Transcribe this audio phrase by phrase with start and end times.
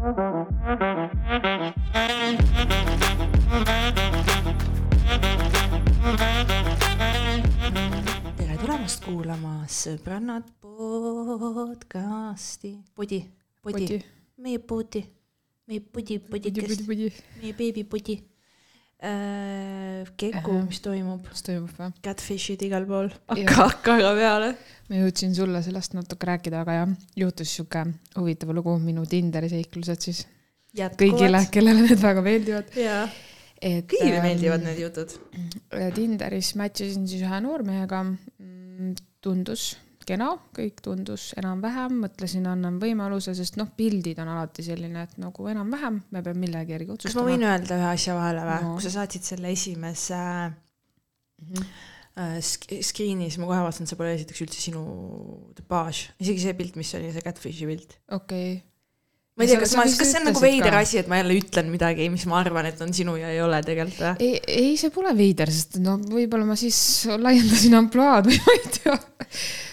[0.00, 0.16] tere
[8.56, 11.90] tulemast kuulama Sõbrannad podcasti.
[12.96, 13.28] podi,
[13.60, 14.00] podi,
[14.40, 15.04] meie podi,
[15.68, 18.24] meie podi, podikest, meie beebipodi.
[19.00, 20.64] Keku, Ahah.
[20.68, 21.92] mis toimub, mis toimub või?
[22.04, 24.50] catfish'id igal pool, hakka, hakka aga peale.
[24.90, 26.92] ma jõudsin sulle sellest natuke rääkida, aga jah,
[27.22, 27.86] juhtus sihuke
[28.18, 30.24] huvitav lugu, minu Tinderi seiklused siis
[31.00, 32.76] kõigile, kellele need väga meeldivad.
[32.76, 35.16] et kõigile ähm, meeldivad need jutud.
[35.96, 38.04] Tinderis match isin siis ühe noormehega,
[39.24, 39.70] tundus
[40.10, 45.46] kena, kõik tundus enam-vähem, mõtlesin, annan võimaluse, sest noh, pildid on alati selline, et nagu
[45.52, 47.28] enam-vähem, me peame millegi järgi kas ma otsustama.
[47.30, 48.74] võin öelda ühe asja vahele või No.
[48.76, 50.20] kui sa saatsid selle esimese
[51.40, 51.62] Mhm.
[52.20, 54.82] äh, sk- screen'i, siis ma kohe vaatasin, et see pole esiteks üldse sinu
[55.56, 57.94] tüpaaž, isegi see pilt, mis oli see catfish'i pilt.
[58.12, 58.58] okei,
[59.38, 60.82] ma ei tea, kas ma, kas see on nagu veider ka.
[60.84, 63.62] asi, et ma jälle ütlen midagi, mis ma arvan, et on sinu ja ei ole
[63.64, 64.26] tegelikult või?
[64.26, 66.82] ei, ei, see pole veider, sest no võib-olla ma siis
[67.16, 68.98] laiendasin ampluaad või ma ei tea.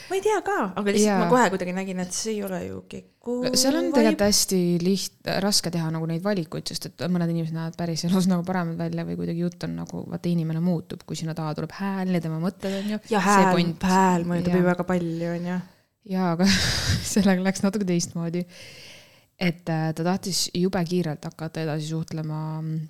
[0.07, 1.19] Ma ei tea ka, aga lihtsalt Jaa.
[1.21, 5.29] ma kohe kuidagi nägin, et see ei ole ju Keku seal on tegelikult hästi liht-,
[5.43, 9.05] raske teha nagu neid valikuid, sest et mõned inimesed näevad päris elus nagu paremad välja
[9.07, 12.39] või kuidagi jutt on nagu, vaata inimene muutub, kui sinna taha tuleb hääl ja tema
[12.43, 13.01] mõtted on ju.
[13.11, 15.61] ja hääl, hääl mõjutab ju väga palju, onju.
[16.15, 16.49] jaa, aga
[17.13, 18.45] sellega läks natuke teistmoodi.
[19.37, 22.85] et äh, ta tahtis jube kiirelt hakata edasi suhtlema mm,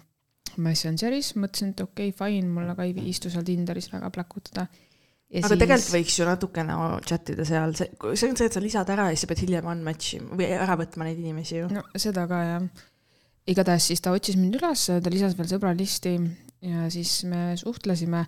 [0.63, 4.09] Messengeris, mõtlesin, et okei okay,, fine, mul aga ei istu seal Tinderis väga
[5.27, 5.45] pläkutada.
[5.45, 5.61] aga siis...
[5.63, 9.09] tegelikult võiks ju natukene chat ida seal, see, see on see, et sa lisad ära
[9.09, 11.69] ja siis sa pead hiljem unmatch ima või ära võtma neid inimesi ju.
[11.73, 12.67] no seda ka jah.
[13.47, 16.17] igatahes siis ta otsis mind üles, ta lisas veel sõbralisti
[16.67, 18.25] ja siis me suhtlesime.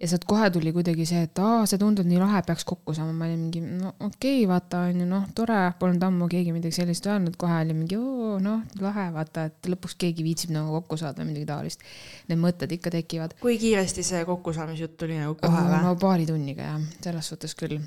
[0.00, 3.14] Ja sealt kohe tuli kuidagi see, et aa, see tundub nii lahe, peaks kokku saama,
[3.16, 6.76] ma olin mingi no okei okay,, vaata on ju noh, tore, polnud ammu keegi midagi
[6.76, 11.00] sellist öelnud, kohe oli mingi oo noh, lahe, vaata, et lõpuks keegi viitsib nagu kokku
[11.00, 11.86] saada midagi taolist.
[12.28, 13.38] Need mõtted ikka tekivad.
[13.40, 15.84] kui kiiresti see kokkusaamisjutt tuli nagu kohe või?
[15.86, 17.80] no paari tunniga jah, selles suhtes küll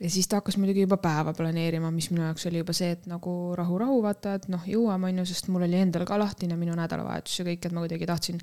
[0.00, 3.06] ja siis ta hakkas muidugi juba päeva planeerima, mis minu jaoks oli juba see, et
[3.08, 6.76] nagu rahu-rahu, vaata, et noh, jõuame, on ju, sest mul oli endal ka lahtine minu
[6.76, 8.42] nädalavahetus ja kõik, et ma kuidagi tahtsin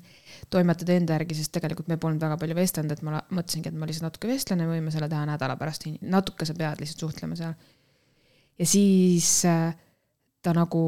[0.50, 3.88] toimetada enda järgi, sest tegelikult me polnud väga palju vestelnud, et ma mõtlesingi, et ma
[3.90, 7.54] lihtsalt natuke vestlen ja võime selle teha nädala pärast, natuke sa pead lihtsalt suhtlema seal.
[8.58, 9.70] ja siis äh,
[10.42, 10.84] ta nagu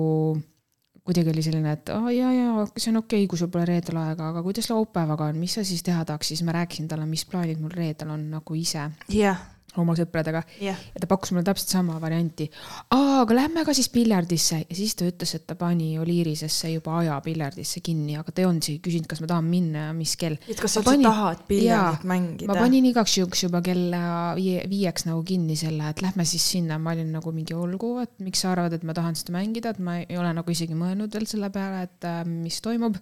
[1.07, 4.01] kuidagi oli selline, et aa jaa, jaa, see on okei okay,, kui sul pole reedel
[4.03, 7.23] aega, aga kuidas laupäevaga on, mis sa siis teha tahaks, siis ma rääkisin talle, mis
[7.31, 8.89] plaanid mul reedel on nagu ise.
[9.15, 9.39] Jah,
[9.83, 10.79] oma sõpradega jah.
[10.95, 12.49] ja ta pakkus mulle täpselt sama varianti.
[12.95, 16.99] aa, aga lähme ka siis piljardisse ja siis ta ütles, et ta pani Oliirisesse juba
[17.01, 20.17] aja piljardisse kinni, aga ta ei olnud isegi küsinud, kas ma tahan minna ja mis
[20.21, 20.39] kell.
[20.49, 22.51] et kas sa üldse panin- tahad piljardit mängida?
[22.51, 24.03] ma panin igaks juhuks juba kella
[24.39, 28.13] viie, viieks nagu kinni selle, et lähme siis sinna, ma olin nagu mingi olgu, et
[28.25, 31.13] miks sa arvad, et ma tahan seda mängida, et ma ei ole nagu isegi mõelnud
[31.13, 32.99] veel selle peale, et äh, mis toimub.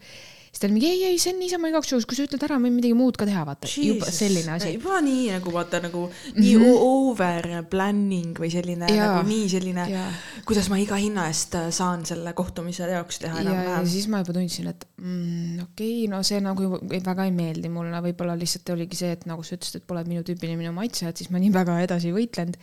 [0.55, 2.61] Siis ta oli mingi ei, ei, see on niisama igaks juhuks, kui sa ütled ära,
[2.63, 4.77] võin midagi muud ka teha, vaata, juba selline asi.
[4.77, 6.05] juba nii nagu vaata nagu
[6.37, 6.85] nii mm -hmm.
[6.87, 9.09] over planning või selline Jaa.
[9.09, 10.05] nagu nii selline, ja
[10.47, 13.89] kuidas ma iga hinna eest äh, saan selle kohtumise jaoks teha ja, ja enam-vähem.
[13.97, 16.79] siis ma juba tundsin, et mm, okei okay,, no see nagu
[17.11, 20.23] väga ei meeldi mulle, võib-olla lihtsalt oligi see, et nagu sa ütlesid, et pole minu
[20.23, 22.61] tüüpiline minu maitse, et siis ma nii väga edasi ei võitlenud.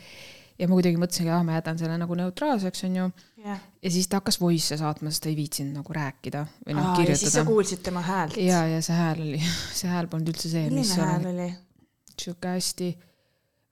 [0.59, 3.07] Ja ma kuidagi mõtlesingi, ah, ma jätan selle nagu neutraalseks, onju.
[3.45, 6.91] jah, ja siis ta hakkas voice'e saatma, sest ta ei viitsinud nagu rääkida või noh,
[6.91, 7.49] ja siis sa kirjutada.
[7.49, 8.37] kuulsid tema häält.
[8.41, 9.41] ja, ja see hääl oli,
[9.79, 11.51] see hääl polnud üldse see, mis milline hääl oli
[12.21, 12.89] sihuke hästi,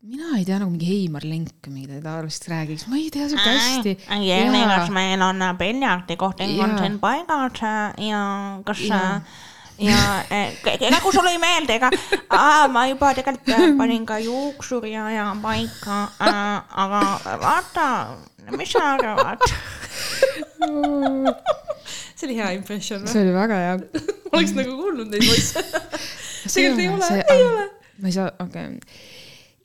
[0.09, 3.53] mina ei tea nagu mingi Heimar Lenk või midagi taolist räägiks, ma ei tea sihuke
[3.57, 3.95] hästi.
[4.25, 7.63] Jenny, kas meil on äh, piljardikohting on siin paigas
[8.06, 8.23] ja
[8.66, 9.19] kas Jaa.
[9.79, 11.90] Äh, ja äh, ega kui sulle ei meeldi, ega
[12.73, 17.03] ma juba tegelikult äh, panin ka juuksuri aja paika, aga
[17.41, 17.88] vaata,
[18.57, 19.45] mis sa arvad?
[22.16, 23.13] see oli hea impression või?
[23.13, 23.78] see oli väga hea.
[24.34, 25.63] oleks nagu kuulnud neid voice'e.
[26.50, 27.69] tegelikult ei ole, ei ole.
[28.00, 29.07] ma ei saa, okei okay..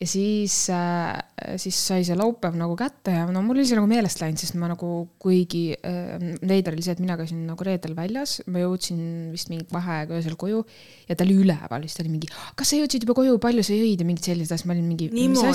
[0.04, 3.88] Ja siis äh,, siis sai see laupäev nagu kätte ja no mul oli see nagu
[3.88, 4.88] meelest läinud, sest ma nagu
[5.22, 9.00] kuigi äh, veider oli see, et mina käisin nagu reedel väljas, ma jõudsin
[9.32, 10.60] vist mingi vaheaega öösel koju
[11.08, 12.28] ja ta oli üleval, siis ta oli mingi,
[12.58, 15.08] kas sa jõudsid juba koju, palju sa jõid ja mingid sellised asjad, ma olin mingi,
[15.14, 15.50] niimoodi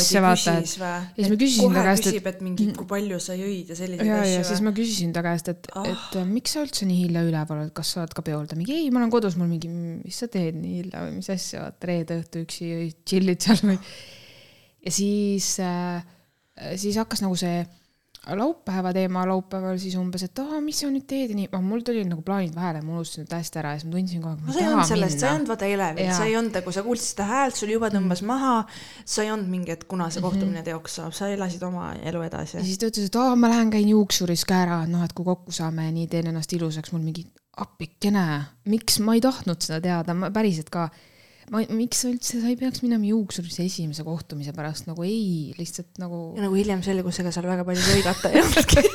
[0.66, 0.92] küsis või?
[1.16, 3.80] ja siis ma küsisin ta käest, et- küsib, et mingi, kui palju sa jõid ja
[3.80, 5.84] selliseid ja, ja asju siis ma küsisin ta käest, et Ah.
[5.84, 8.48] oh., et äh, miks sa üldse nii hilja üleval oled, kas sa oled ka peol?
[8.50, 11.30] ta mingi ei, ma olen kodus, mul mingi, mis sa teed nii hilja või mis
[11.34, 12.70] asja, vaata reede õhtu üksi
[13.06, 13.78] chill'id seal või.
[14.86, 16.06] Ja siis äh,,
[16.76, 17.66] siis hakkas nagu see
[18.36, 22.08] laupäeva teema laupäeval siis umbes, et aa, mis sa nüüd teed ja nii, mul tulid
[22.10, 24.46] nagu plaanid vahele, ma unustasin täiesti ära ja siis ma tundsin kogu aeg.
[24.46, 26.84] no sa ei olnud sellest, sa ei olnud vaata elevil, sa ei olnud, kui sa
[26.86, 28.32] kuulsid seda häält, sul juba tõmbas mm.
[28.34, 28.56] maha,
[29.16, 30.70] sa ei olnud mingi, et kuna see kohtumine mm -hmm.
[30.70, 32.58] teoks saab, sa elasid oma elu edasi.
[32.58, 35.26] ja siis ta ütles, et aa, ma lähen käin juuksuris ka ära, noh, et kui
[35.26, 37.26] kokku saame ja nii teen ennast ilusaks, mul mingi
[37.58, 40.90] appikene, miks ma ei tahtnud seda teada, ma päriselt ka
[41.54, 46.00] ma, miks sa üldse, sa ei peaks minema juuksurisse esimese kohtumise pärast, nagu ei, lihtsalt
[46.02, 46.18] nagu.
[46.38, 48.80] ja nagu hiljem selgus, ega seal väga palju lõigata ei olnudki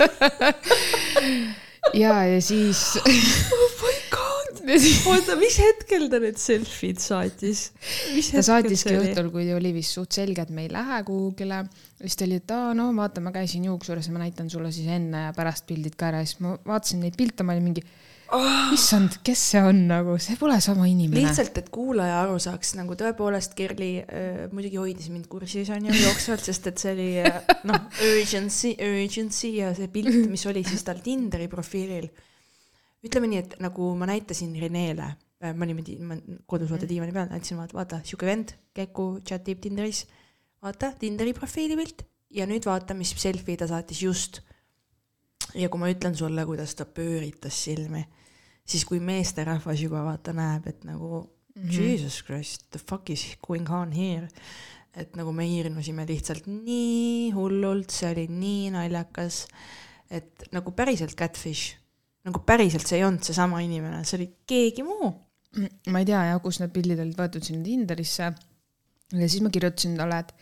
[2.03, 2.81] ja, ja siis
[3.59, 4.62] oh my god,
[5.11, 7.67] oota, mis hetkel ta need selfie'd saatis?
[8.31, 11.59] ta saatiski õhtul, kui oli vist suht selge, et me ei lähe kuhugile.
[12.01, 14.89] siis ta oli, et aa, no vaata, ma käisin juuksuris ja ma näitan sulle siis
[14.95, 17.85] enne ja pärast pildid ka ära siis ma vaatasin neid pilte, ma olin mingi
[18.32, 18.73] oh..
[18.75, 21.21] issand, kes see on nagu, see pole sama inimene.
[21.21, 25.97] lihtsalt, et kuulaja aru saaks, nagu tõepoolest Kerli äh, muidugi hoidis mind kursis on ju
[25.99, 30.87] jooksvalt, sest et see oli äh, noh, urgency, urgency ja see pilt, mis oli siis
[30.87, 32.09] tal Tinderi profiilil.
[33.05, 36.19] ütleme nii, et nagu ma näitasin Renele äh,, ma niimoodi, ma
[36.49, 40.06] kodus vaata diivani peal, näitasin vaata, vaata sihuke vend, Keku chat ib Tinderis,
[40.65, 44.43] vaata Tinderi profiilipilt ja nüüd vaata, mis selfie ta saatis just
[45.55, 48.05] ja kui ma ütlen sulle, kuidas ta pööritas silmi
[48.69, 51.81] siis kui meesterahvas juba vaata näeb, et nagu mm -hmm.
[51.81, 54.29] Jesus Christ, the fuck is going on here.
[54.96, 59.46] et nagu me hirmusime lihtsalt nii hullult, see oli nii naljakas,
[60.11, 61.75] et nagu päriselt catfish,
[62.25, 65.11] nagu päriselt see ei olnud seesama inimene, see oli keegi muu.
[65.56, 68.32] Mm, ma ei tea jah, kus need pildid olid võetud sinna Tinderisse.
[69.12, 70.35] ja siis ma kirjutasin talle, et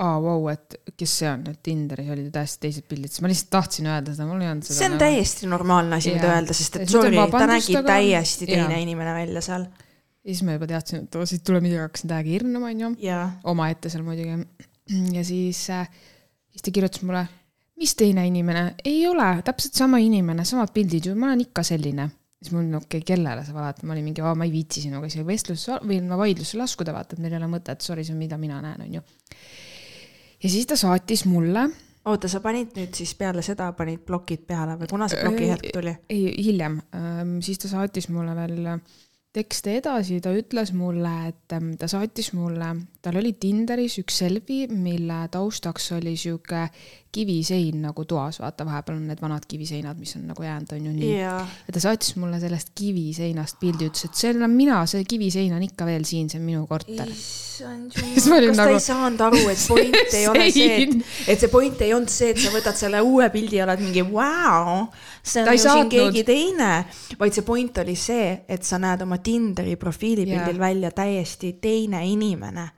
[0.00, 3.30] aa vau wow,, et kes see on, et Tinderis olid täiesti teised pildid, siis ma
[3.30, 4.76] lihtsalt tahtsin öelda seda, mul ei olnud seda.
[4.78, 5.02] see on nagu...
[5.02, 7.96] täiesti normaalne asi, mida öelda, sest et sorry, ta nägi aga...
[7.98, 8.80] täiesti teine ja.
[8.80, 9.66] inimene välja seal.
[9.68, 12.94] ja siis ma juba teadsin, et oo, siit tuleb midagi, hakkasin täiega hirmuma, onju.
[13.52, 14.40] omaette seal muidugi.
[15.18, 15.92] ja siis äh,,
[16.48, 17.26] siis ta kirjutas mulle,
[17.80, 22.08] mis teine inimene, ei ole, täpselt sama inimene, samad pildid ju, ma olen ikka selline
[22.40, 25.26] siis mul okei okay,, kellele sa valad, ma olin mingi, ma ei viitsi sinuga isegi
[25.28, 28.62] vestlusse või vaidlusse laskuda, vaata, et meil ei ole mõtet, sorry, see on, mida mina
[28.64, 29.02] näen, onju
[30.42, 31.68] ja siis ta saatis mulle.
[32.04, 35.70] oota, sa panid nüüd siis peale seda, panid plokid peale või kuna see ploki hetk
[35.76, 35.94] tuli?
[36.10, 36.80] ei, hiljem,
[37.44, 38.72] siis ta saatis mulle veel
[39.30, 42.72] tekste edasi, ta ütles mulle, et ta saatis mulle,
[43.02, 46.66] tal oli Tinderis üks selfie, mille taustaks oli sihuke
[47.12, 50.92] kivisein nagu toas, vaata, vahepeal on need vanad kiviseinad, mis on nagu jäänud, on ju
[50.94, 51.10] nii.
[51.16, 51.48] Yeah..
[51.66, 55.64] ja ta saatis mulle sellest kiviseinast pildi, ütles, et see olen mina, see kivisein on
[55.66, 57.10] ikka veel siin, see on minu korter.
[57.10, 58.56] issand jumal, kas nagu...
[58.56, 60.96] ta ei saanud aru, et point ei ole see, et,
[61.34, 64.06] et see point ei olnud see, et sa võtad selle uue pildi ja oled mingi
[64.06, 64.86] vau,
[65.22, 66.72] see on ju siin keegi teine,
[67.18, 70.66] vaid see point oli see, et sa näed oma Tinderi profiilipildil yeah.
[70.68, 72.70] välja täiesti teine inimene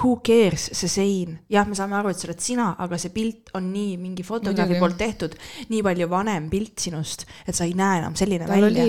[0.00, 3.52] who cares, see sein, jah, me saame aru, et sa oled sina, aga see pilt
[3.58, 5.36] on nii mingi fotograafi poolt tehtud,
[5.68, 8.88] nii palju vanem pilt sinust, et sa ei näe enam selline Tal välja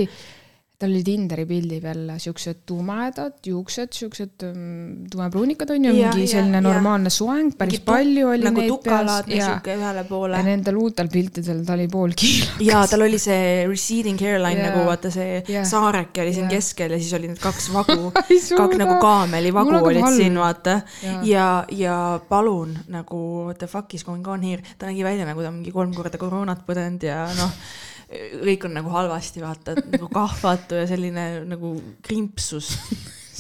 [0.84, 6.60] tal oli Tinderi pildi peal siuksed tumedad juuksed, siuksed um, tumepruunikad on ju, mingi selline
[6.60, 9.30] ja, normaalne soeng, päris tuk, palju oli nagu neid peas.
[9.32, 10.40] ja, ühele poole.
[10.40, 12.66] ja nendel uutel piltidel ta oli pool kiilakas.
[12.68, 16.58] ja tal oli see receding hairline ja, nagu vaata see ja, saareke oli siin ja.
[16.58, 20.20] keskel ja siis oli need kaks vagu kaks nagu kaamelivagu olid halb.
[20.20, 20.82] siin vaata.
[21.06, 21.48] ja, ja,
[21.80, 21.98] ja
[22.30, 25.72] palun nagu what the fuck is going on here, ta nägi välja nagu ta mingi
[25.72, 27.56] kolm korda koroonat põdenud ja noh
[28.44, 31.76] kõik on nagu halvasti, vaata, et nagu kahvatu ja selline nagu
[32.06, 32.74] krimpsus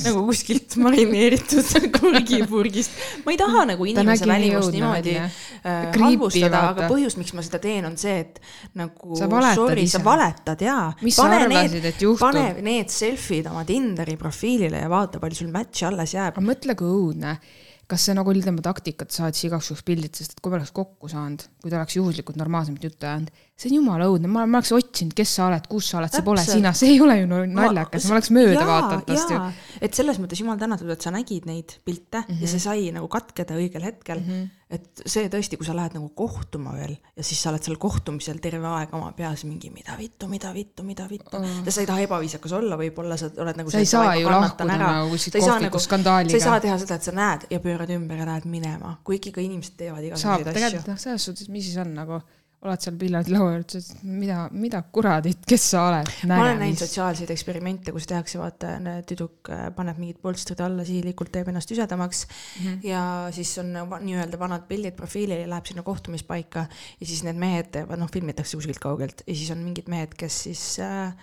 [0.01, 1.67] nagu kuskilt marineeritud
[1.97, 2.95] kurgipurgist.
[3.25, 7.85] ma ei taha nagu inimese välimust niimoodi äh, halvustada, aga põhjus, miks ma seda teen,
[7.87, 8.39] on see, et
[8.79, 10.87] nagu sa sorry, sa valetad jaa.
[11.03, 16.33] pane need, pane need selfie'd oma Tinderi profiilile ja vaata, palju sul match'e alles jääb.
[16.33, 17.37] aga mõtle, kui õudne
[17.93, 20.57] kas see nagu oli tema taktika, et saatis igaks juhuks pildid, sest et kui me
[20.57, 24.45] oleks kokku saanud, kui ta oleks juhuslikult normaalsemat juttu ajanud, see on jumala õudne, ma,
[24.45, 27.19] ma oleks otsinud, kes sa oled, kus sa oled, see pole sina, see ei ole
[27.21, 29.39] ju naljakas, ma oleks mööda vaadanud tast ju.
[29.87, 32.41] et selles mõttes jumal tänatud, et sa nägid neid pilte mm -hmm.
[32.43, 34.29] ja see sai nagu katkeda õigel hetkel mm.
[34.33, 37.77] -hmm et see tõesti, kui sa lähed nagu kohtuma veel ja siis sa oled seal
[37.81, 41.57] kohtumisel terve aeg oma peas mingi mida vittu, mida vittu, mida vittu oh..
[41.67, 43.73] sa ei taha ebaviisakas olla, võib-olla sa oled nagu.
[43.73, 46.33] sa ei saa ju lahkuda nagu kuskilt kohviku nagu, skandaaliga.
[46.33, 49.33] sa ei saa teha seda, et sa näed ja pöörad ümber ja lähed minema, kuigi
[49.35, 50.57] ka inimesed teevad igasuguseid asju.
[50.57, 52.23] tegelikult noh, selles suhtes, mis siis on nagu
[52.63, 56.11] oled seal pillardilaua juures, ütlesid, mida, mida kuradit, kes sa oled?
[56.29, 58.75] ma olen näinud sotsiaalseid eksperimente, kus tehakse, vaata,
[59.09, 62.79] tüdruk äh, paneb mingid polstrid alla, sihilikult teeb ennast üsedamaks mm -hmm.
[62.87, 63.03] ja
[63.35, 66.65] siis on nii-öelda vanad pildid profiilil ja läheb sinna kohtumispaika
[66.99, 70.79] ja siis need mehed noh, filmitakse kuskilt kaugelt ja siis on mingid mehed, kes siis
[70.79, 71.13] äh,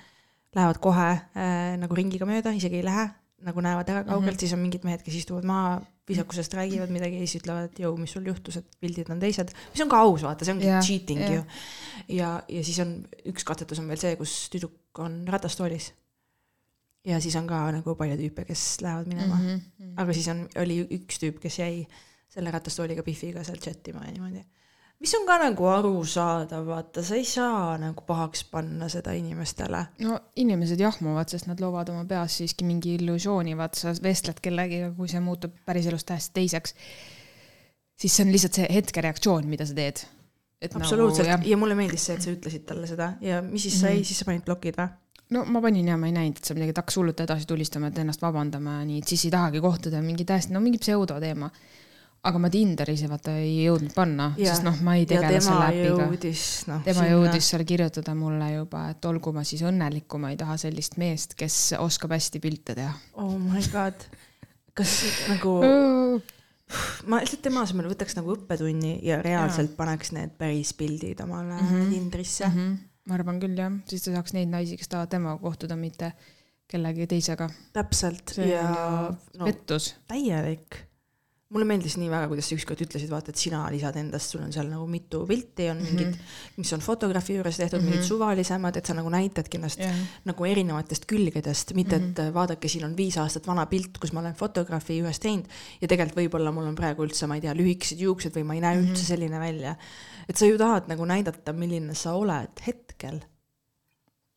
[0.54, 3.08] lähevad kohe äh, nagu ringiga mööda, isegi ei lähe
[3.46, 4.40] nagu näevad ära kaugelt mm, -hmm.
[4.40, 8.12] siis on mingid mehed, kes istuvad maha, viisakusest räägivad midagi ja siis ütlevad, jõu, mis
[8.16, 11.22] sul juhtus, et pildid on teised, mis on ka aus, vaata, see ongi yeah, cheating
[11.22, 11.34] yeah.
[11.34, 11.42] ju.
[12.18, 12.94] ja, ja siis on
[13.32, 15.92] üks katsetus on veel see, kus tüdruk on ratastoolis.
[17.06, 19.92] ja siis on ka nagu palju tüüpe, kes lähevad minema mm, -hmm.
[19.96, 21.86] aga siis on, oli üks tüüp, kes jäi
[22.28, 24.44] selle ratastooliga Biffiga seal chat ima ja niimoodi
[25.00, 29.84] mis on ka nagu arusaadav, vaata, sa ei saa nagu pahaks panna seda inimestele.
[30.04, 34.92] no inimesed jahmuvad, sest nad loovad oma peas siiski mingi illusiooni, vaata, sa vestled kellegiga,
[34.96, 36.76] kui see muutub päriselus täiesti teiseks,
[38.00, 40.04] siis see on lihtsalt see hetkereaktsioon, mida sa teed.
[40.74, 43.94] absoluutselt nagu, ja mulle meeldis see, et sa ütlesid talle seda ja mis siis sai
[43.94, 44.08] mm, -hmm.
[44.10, 44.90] siis sa panid blokid või?
[45.30, 47.88] no ma panin ja ma ei näinud, et sa midagi, et hakkas hullult edasi tulistama,
[47.88, 51.48] et ennast vabandama, nii, et siis ei tahagi kohtuda, mingi täiesti, no mingi pseudoteema
[52.20, 56.08] aga ma Tinderis vaata ei jõudnud panna, sest noh, ma ei tegele selle äpiga.
[56.68, 57.12] No, tema sinna...
[57.14, 60.98] jõudis seal kirjutada mulle juba, et olgu ma siis õnnelik, kui ma ei taha sellist
[61.00, 62.92] meest, kes oskab hästi pilte teha.
[63.20, 64.04] oh my god,
[64.76, 64.98] kas
[65.30, 65.54] nagu
[67.10, 69.78] ma lihtsalt tema asemel võtaks nagu õppetunni ja reaalselt ja.
[69.78, 71.88] paneks need päris pildid omale mm -hmm.
[71.94, 72.52] Tinderisse mm.
[72.54, 72.76] -hmm.
[73.08, 76.12] ma arvan küll jah, siis ta saaks neid naisi, kes tahavad temaga kohtuda, mitte
[76.70, 77.50] kellegi teisega.
[77.72, 78.68] täpselt see ja
[79.38, 79.94] no, pettus.
[80.06, 80.89] täielik
[81.50, 84.52] mulle meeldis nii väga, kuidas sa ükskord ütlesid, vaata, et sina lisad endast, sul on
[84.54, 86.58] seal nagu mitu pilti, on mingid mm, -hmm.
[86.62, 87.90] mis on fotograafi juures tehtud mm, -hmm.
[87.90, 89.96] mingid suvalisemad, et sa nagu näitadki ennast yeah.
[90.30, 92.10] nagu erinevatest külgedest, mitte mm -hmm.
[92.10, 92.34] et mhm.
[92.34, 95.46] vaadake, siin on viis aastat vana pilt, kus ma olen fotograafi juures teinud
[95.80, 98.60] ja tegelikult võib-olla mul on praegu üldse, ma ei tea, lühikesed juuksed või ma ei
[98.60, 98.90] näe mm -hmm.
[98.90, 99.76] üldse selline välja.
[100.28, 103.20] et sa ju tahad nagu näidata, milline sa oled hetkel.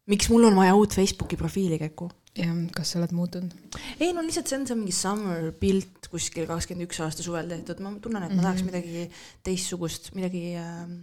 [0.08, 2.10] miks mul on vaja uut Facebooki profiili, Keku?
[2.38, 3.54] Jah, kas sa oled muutunud?
[4.02, 7.82] ei no lihtsalt see on see mingi summer pilt kuskil kakskümmend üks aasta suvel tehtud,
[7.86, 8.46] ma tunnen, et ma mm -hmm.
[8.48, 9.04] tahaks midagi
[9.46, 10.96] teistsugust, midagi, ähm,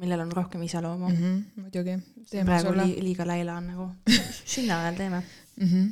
[0.00, 1.20] millel on rohkem iseloomu mm.
[1.20, 1.98] -hmm, muidugi.
[2.44, 3.90] praegu li, liiga läila on nagu,
[4.54, 5.22] sinna ajal teeme
[5.56, 5.68] mm.
[5.68, 5.86] -hmm.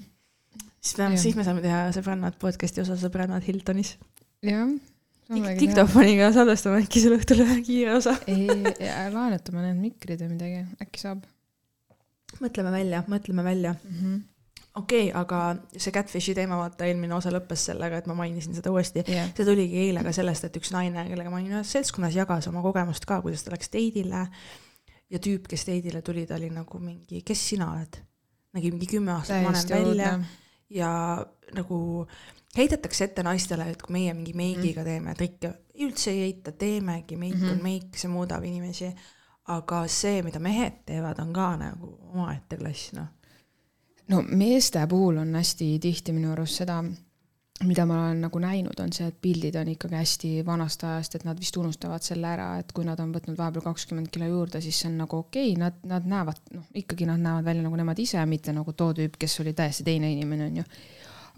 [0.80, 3.96] siis me, siis me saame teha sõbrannad podcast'i osa Sõbrannad Hiltonis.
[4.42, 4.68] jah.
[5.60, 8.48] diktofoniga salvestame äkki selle õhtul ühe kiire osa ei,
[9.16, 11.24] laenutame need mikrid või midagi, äkki saab.
[12.44, 13.96] mõtleme välja, mõtleme välja mm.
[13.96, 14.22] -hmm
[14.74, 15.40] okei okay,, aga
[15.76, 19.30] see Catfishi teema, vaata eelmine osa lõppes sellega, et ma mainisin seda uuesti yeah..
[19.36, 22.62] see tuligi eile ka sellest, et üks naine, kellega ma olin ühes seltskonnas, jagas oma
[22.64, 24.26] kogemust ka, kuidas ta läks teidile.
[25.10, 28.00] ja tüüp, kes teidile tuli, ta oli nagu mingi, kes sina oled?
[28.54, 30.12] nägi mingi kümme aastat vanem välja
[30.70, 30.90] ja
[31.54, 31.78] nagu
[32.56, 34.86] heidetakse ette naistele, et kui meie mingi meigiga mm.
[34.86, 35.50] teeme trikke,
[35.82, 37.50] üldse ei heita, teemegi, meik mm -hmm.
[37.50, 37.62] on mhm.
[37.62, 38.94] meik, see muudab inimesi.
[39.44, 43.13] aga see, mida mehed teevad, on ka nagu omaette klass, noh
[44.08, 46.82] no meeste puhul on hästi tihti minu arust seda,
[47.64, 51.24] mida ma olen nagu näinud, on see, et pildid on ikkagi hästi vanast ajast, et
[51.26, 54.80] nad vist unustavad selle ära, et kui nad on võtnud vahepeal kakskümmend kilo juurde, siis
[54.82, 58.02] see on nagu okei okay,, nad, nad näevad, noh, ikkagi nad näevad välja nagu nemad
[58.02, 60.66] ise, mitte nagu too tüüp, kes oli täiesti teine inimene, onju.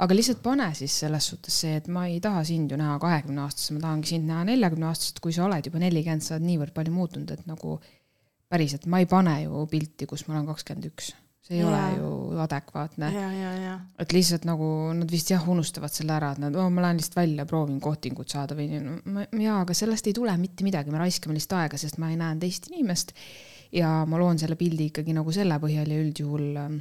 [0.06, 3.44] aga lihtsalt pane siis selles suhtes see, et ma ei taha sind ju näha kahekümne
[3.44, 6.74] aastasena, ma tahangi sind näha neljakümne aastaselt, kui sa oled juba nelikümmend, sa oled niivõrd
[6.76, 7.76] palju muutunud, et nagu
[8.48, 11.12] päriselt, ma ei pane ju pilti, kus ma olen kakskümmend üks
[11.46, 11.68] see ei ja.
[11.68, 13.10] ole ju adekvaatne.
[14.02, 17.46] et lihtsalt nagu nad vist jah, unustavad selle ära, et nad ma lähen lihtsalt välja,
[17.46, 21.60] proovin kohtingut saada või no, jaa, aga sellest ei tule mitte midagi, me raiskame lihtsalt
[21.60, 23.14] aega, sest ma ei näe teist inimest.
[23.74, 26.76] ja ma loon selle pildi ikkagi nagu selle põhjal ja üldjuhul ähm,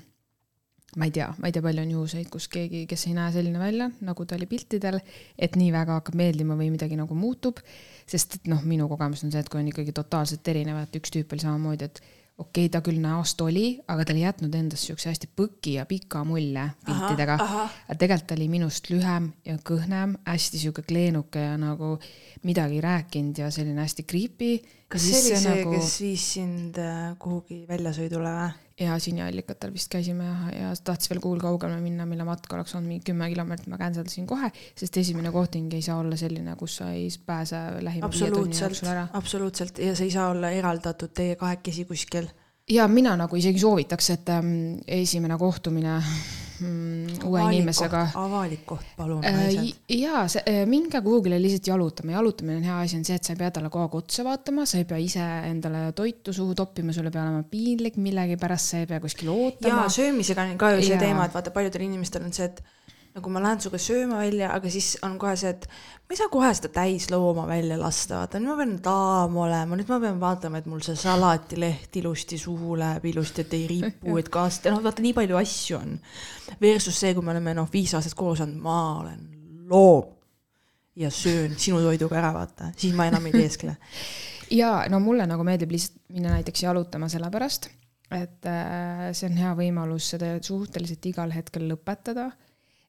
[0.95, 3.59] ma ei tea, ma ei tea, palju on juhuseid, kus keegi, kes ei näe selline
[3.59, 4.99] välja, nagu ta oli piltidel,
[5.37, 7.59] et nii väga hakkab meeldima või midagi nagu muutub.
[8.05, 11.11] sest et noh, minu kogemus on see, et kui on ikkagi totaalselt erinev, et üks
[11.13, 12.01] tüüp oli samamoodi, et
[12.37, 15.85] okei okay,, ta küll näost oli, aga ta oli jätnud endast siukse hästi põki ja
[15.87, 17.37] pika mulje piltidega.
[17.39, 21.95] aga tegelikult ta oli minust lühem ja kõhnem, hästi sihuke kleenuke ja nagu
[22.43, 24.59] midagi rääkinud ja selline hästi creepy.
[24.91, 28.53] kas see oli see nagu..., kes viis sind äh, kuhugi väljasõidule või?
[28.79, 32.91] Ja Sinjallikatel vist käisime ja, ja tahtis veel kuhugi kaugemale minna, mille matk oleks olnud
[32.91, 36.79] mingi kümme kilomeetrit, ma cancel dasin kohe, sest esimene kohting ei saa olla selline, kus
[36.81, 39.07] sa ei pääse lähima viie tunni jooksul ära.
[39.13, 42.27] absoluutselt ja see ei saa olla eraldatud teie kahekesi kuskil.
[42.71, 44.49] ja mina nagu isegi soovitaks, et ähm,
[44.87, 46.01] esimene kohtumine
[46.61, 48.01] uue avalik inimesega.
[48.21, 49.81] avalik koht, palun äh,, naised.
[49.91, 53.41] jaa, äh, minge kuhugile lihtsalt jalutama, jalutamine on hea asi, on see, et sa ei
[53.41, 57.09] pea talle kogu aeg otsa vaatama, sa ei pea ise endale toitu suhu toppima, sul
[57.09, 59.83] ei pea olema piinlik millegipärast, sa ei pea kuskil ootama.
[59.83, 61.01] jaa, söömisega on ka ju see ja.
[61.01, 62.63] teema, et vaata, paljudel inimestel on see, et
[63.15, 65.65] nagu ma lähen sinuga sööma välja, aga siis on kohe see, et
[66.03, 69.91] ma ei saa kohe seda täislooma välja lasta, vaata nüüd ma pean daam olema, nüüd
[69.91, 74.31] ma pean vaatama, et mul see salatileht ilusti suhu läheb ilusti, et ei ripu, et
[74.33, 75.95] kaast-, noh vaata nii palju asju on.
[76.59, 79.23] Versus see, kui me oleme noh, viis aastat koos olnud, ma olen
[79.71, 80.11] loom
[80.99, 83.77] ja söön sinu toiduga ära, vaata, siis ma enam ei teeskle.
[84.59, 87.69] ja no mulle nagu meeldib lihtsalt minna näiteks jalutama sellepärast,
[88.11, 92.33] et äh, see on hea võimalus seda suhteliselt igal hetkel lõpetada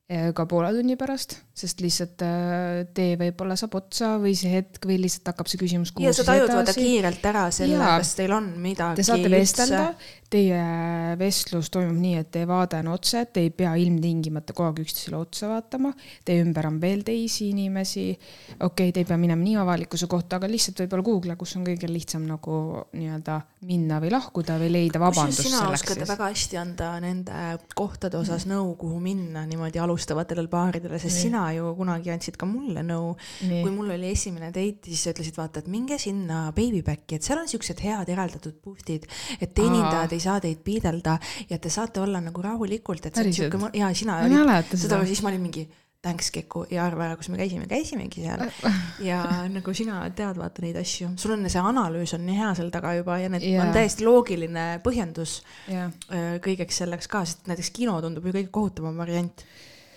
[0.06, 5.00] ka poole tunni pärast, sest lihtsalt äh, tee võib-olla saab otsa või see hetk või
[5.02, 9.00] lihtsalt hakkab see küsimus ja sa tajud vaata kiirelt ära selle, kas teil on midagi
[9.00, 9.88] Te saate vestelda,
[10.30, 10.60] teie
[11.20, 15.18] vestlus toimub nii, et teie vaade on otse, te ei pea ilmtingimata kogu aeg üksteisele
[15.20, 15.92] otsa vaatama,
[16.26, 18.08] teie ümber on veel teisi inimesi,
[18.56, 21.66] okei okay,, te ei pea minema nii avalikkuse kohta, aga lihtsalt võib-olla Google'i, kus on
[21.66, 22.58] kõige lihtsam nagu
[22.96, 26.10] nii-öelda minna või lahkuda või leida vabandust sina selleks oskad siis.
[26.10, 27.44] väga hästi anda nende
[27.78, 32.84] kohtade osas nõu, kuhu minna niimoodi alustavatele paaridele, sest sina ju kunagi andsid ka mulle
[32.86, 33.14] nõu.
[33.46, 33.62] Nii.
[33.64, 37.40] kui mul oli esimene date, siis sa ütlesid, vaata, et minge sinna Babyback'i, et seal
[37.40, 39.06] on siuksed head eraldatud puhtid,
[39.40, 41.18] et teenindajad ei saa teid piidelda
[41.50, 45.02] ja te saate olla nagu rahulikult, et see on siuke, ja sina Ma mäleta seda
[45.06, 45.66] siis ma olin mingi
[46.06, 48.44] thanks Keku ja arva ära, kus me käisime, käisimegi seal.
[49.08, 49.20] Ja
[49.50, 52.94] nagu sina tead vaata neid asju, sul on see analüüs on nii hea seal taga
[52.98, 53.64] juba ja need Jaa.
[53.64, 58.98] on täiesti loogiline põhjendus öö, kõigeks selleks ka, sest näiteks kino tundub ju kõige kohutavam
[59.02, 59.44] variant.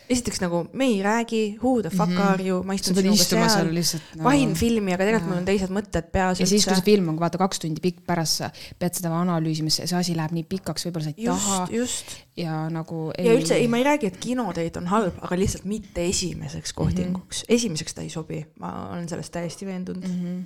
[0.09, 2.33] Esiteks nagu me ei räägi, who the fuck mm -hmm.
[2.33, 4.23] are you, ma istun sinuga seal lihtsalt nagu...
[4.23, 6.85] vahin filmi, aga tegelikult mul on teised mõtted peas ja siis, kui see üldse.
[6.85, 8.49] film on vaata kaks tundi pikk pärast, sa
[8.79, 12.15] pead seda analüüsima, see asi läheb nii pikaks, võib-olla sa ei taha just, just.
[12.37, 16.05] ja nagu ja üldse ei, ma ei räägi, et kinodate on halb, aga lihtsalt mitte
[16.05, 17.55] esimeseks kohtinguks mm, -hmm.
[17.55, 20.15] esimeseks ta ei sobi, ma olen sellest täiesti veendunud mm.
[20.15, 20.39] Mhm.
[20.39, 20.45] -hmm.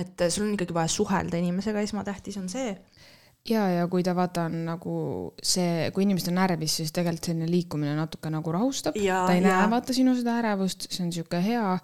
[0.00, 2.76] et sul on ikkagi vaja suhelda inimesega, esmatähtis on see.
[3.48, 4.94] ja, ja kui ta vaata on nagu
[5.42, 8.94] see, kui inimesed on närvis, siis tegelikult selline liikumine natuke nagu rahustab.
[8.94, 11.78] Ta ei ja- näe vaata sinu seda ärevust, see on sihuke hea.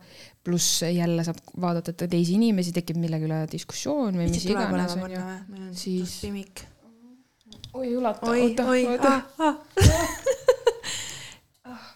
[0.44, 5.72] pluss jälle saab vaadata et teisi inimesi, tekib millegi üle diskussioon või mis iganes on
[5.72, 6.66] Siis- siis
[7.72, 9.12] oi, ulata, oota, oi, oota.
[9.38, 9.56] ah,
[11.64, 11.86] ah.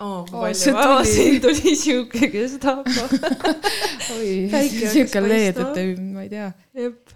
[0.00, 1.10] oo, Oh, see palju, tuli.
[1.12, 2.86] siin tuli siuke, kes tahab.
[4.16, 4.48] oi,
[4.88, 6.48] sihuke leed, et ei- ma ei tea.
[6.74, 7.12] jep.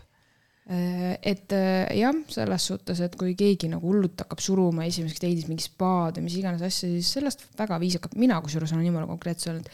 [0.67, 5.63] Et äh, jah, selles suhtes, et kui keegi nagu hullult hakkab suruma esimeseks date'is mingi
[5.63, 9.69] spaad või mis iganes asja, siis sellest väga viisakalt, mina kusjuures olen jumala konkreetne olnud,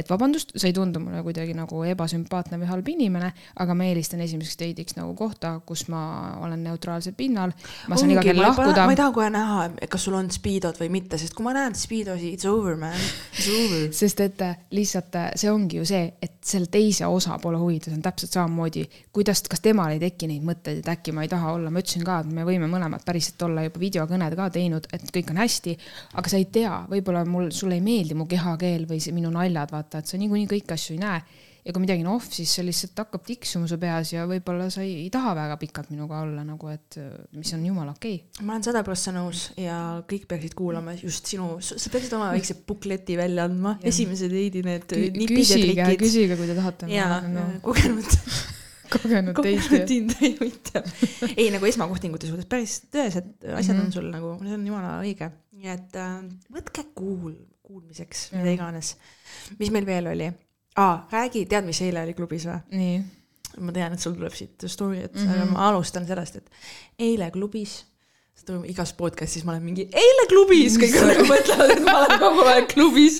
[0.00, 3.28] et vabandust, sa ei tundu mulle kuidagi nagu ebasümpaatne või halb inimene,
[3.60, 6.00] aga ma eelistan esimeseks date'iks nagu kohta, kus ma
[6.40, 7.52] olen neutraalsel pinnal,
[7.92, 9.00] ma saan iga kell lahkuda ma ei.
[9.02, 12.48] taha kohe näha, kas sul on speedod või mitte, sest kui ma näen speedosi, it's
[12.48, 12.96] over man,
[13.36, 13.84] it's over.
[14.00, 18.00] sest et äh, lihtsalt äh, see ongi ju see, et selle teise osapoole huvides on
[18.08, 21.72] täpselt samamoodi, kuidas, kas temal ei teki neid mõtteid, et äkki ma ei taha olla,
[21.74, 25.34] ma ütlesin ka, et me võime mõlemad päriselt olla juba videokõned ka teinud, et kõik
[25.34, 25.76] on hästi,
[26.20, 29.74] aga sa ei tea, võib-olla mul, sulle ei meeldi mu kehakeel või see minu naljad,
[29.74, 31.22] vaata, et sa niikuinii kõiki asju ei näe
[31.64, 34.84] ja kui midagi on off, siis see lihtsalt hakkab tiksuma su peas ja võib-olla sa
[34.84, 36.98] ei, ei taha väga pikalt minuga olla nagu, et
[37.36, 38.46] mis on jumala okei okay..
[38.46, 39.76] ma olen sada prossa nõus ja
[40.10, 44.88] kõik peaksid kuulama just sinu, sa peaksid oma väikse bukleti välja andma, esimese date'i need
[45.34, 46.88] küsige, küsige, kui te tahate.
[46.94, 48.16] ja no, kogenud,
[48.90, 49.84] kogenud ja
[51.36, 53.86] ei nagu esmakohtingute suhtes päris tõesed asjad Mhm.
[53.86, 56.18] on sul nagu, see on jumala õige, nii et äh,
[56.54, 57.34] võtke kuul,
[57.66, 58.96] kuulmiseks, mida iganes.
[59.58, 60.30] mis meil veel oli
[60.80, 62.60] aa, räägi, tead, mis eile oli klubis või?
[62.70, 63.00] nii
[63.66, 65.30] ma tean, et sul tuleb siit story, et mm, Mhm.
[65.32, 65.42] -hmm.
[65.42, 66.50] aga ma alustan sellest, et
[66.98, 67.84] eile klubis,
[68.70, 72.68] igas podcast'is ma olen mingi eile klubis, kõik nagu mõtlevad, et ma olen kogu aeg
[72.72, 73.18] klubis.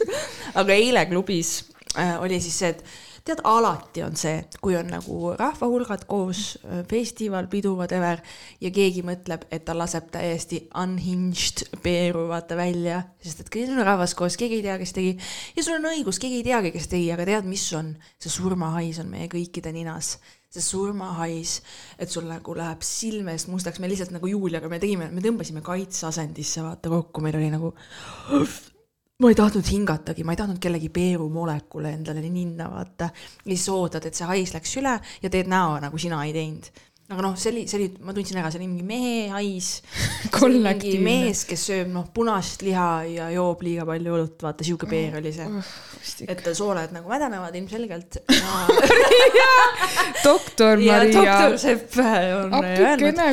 [0.54, 1.64] aga eile klubis
[1.98, 2.84] äh, oli siis see, et
[3.24, 6.58] tead, alati on see, kui on nagu rahvahulgad koos,
[6.90, 8.22] festival, pidu, whatever
[8.62, 13.84] ja keegi mõtleb, et ta laseb täiesti unhinged peeru vaata välja, sest et kõik on
[13.86, 15.14] rahvas koos, keegi ei tea, kes tegi.
[15.56, 19.00] Ja sul on õigus, keegi ei teagi, kes tegi, aga tead, mis on, see surmahais
[19.02, 20.16] on meie kõikide ninas.
[20.50, 21.60] See surmahais,
[22.02, 25.62] et sul nagu läheb silme eest mustaks, me lihtsalt nagu Juliaga me tegime, me tõmbasime
[25.62, 27.70] kaitseasendisse vaata kokku, meil oli nagu
[29.20, 33.10] ma ei tahtnud hingatagi, ma ei tahtnud kellegi peerumolekule endale ninna vaata.
[33.44, 36.70] ja siis ootad, et see hais läks üle ja teed näo, nagu sina ei teinud.
[37.10, 39.68] aga noh, see oli, see oli, ma tundsin ära, see oli mingi mehe hais.
[40.38, 41.02] Kollektiivne.
[41.04, 45.34] mees, kes sööb noh, punast liha ja joob liiga palju õlut, vaata sihuke peer oli
[45.36, 45.50] see.
[46.24, 48.22] et sooled nagu mädanevad ilmselgelt
[49.42, 49.52] ja
[50.24, 51.60] doktor Maria doktor.
[51.60, 53.24] Sepp on öelnud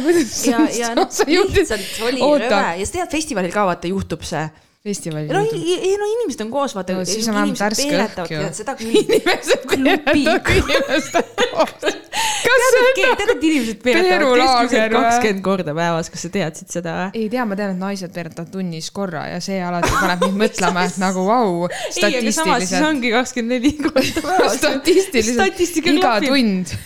[0.51, 1.07] ja, ja noh,
[1.55, 2.49] lihtsalt oli Oota.
[2.51, 4.49] rõve ja sa tead, festivalil ka vaata juhtub see.
[4.85, 8.41] Festivalil no ei, no inimesed on koos, vaata No siis on vähemalt värske õhk ju.
[8.55, 8.93] seda küll.
[8.93, 11.87] inimesed peavad inimeste koos.
[12.47, 16.97] kas see on tead, et inimesed Peerulaager keskmiselt kakskümmend korda päevas, kas sa teadsid seda
[17.13, 20.85] ei tea, ma tean, et naised peeretavad tunnis korra ja see alati paneb mind mõtlema,
[20.87, 24.59] et nagu vau, ei, aga samas siis statistiliselt, ongi kakskümmend neli korda päevas.
[24.61, 26.77] statistiliselt iga tund.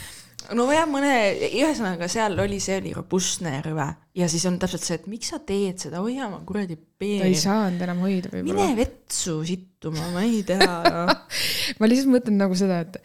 [0.57, 1.13] No jah, mõne,
[1.47, 3.87] ühesõnaga seal oli, see oli robustne rõve
[4.17, 7.35] ja siis on täpselt see, et miks sa teed seda, hoia oma kuradi ta ei
[7.39, 8.77] saanud enam hoida mine võib-olla.
[8.77, 11.05] vetsu sittuma, ma ei tea no.
[11.79, 12.99] ma lihtsalt mõtlen nagu seda, et,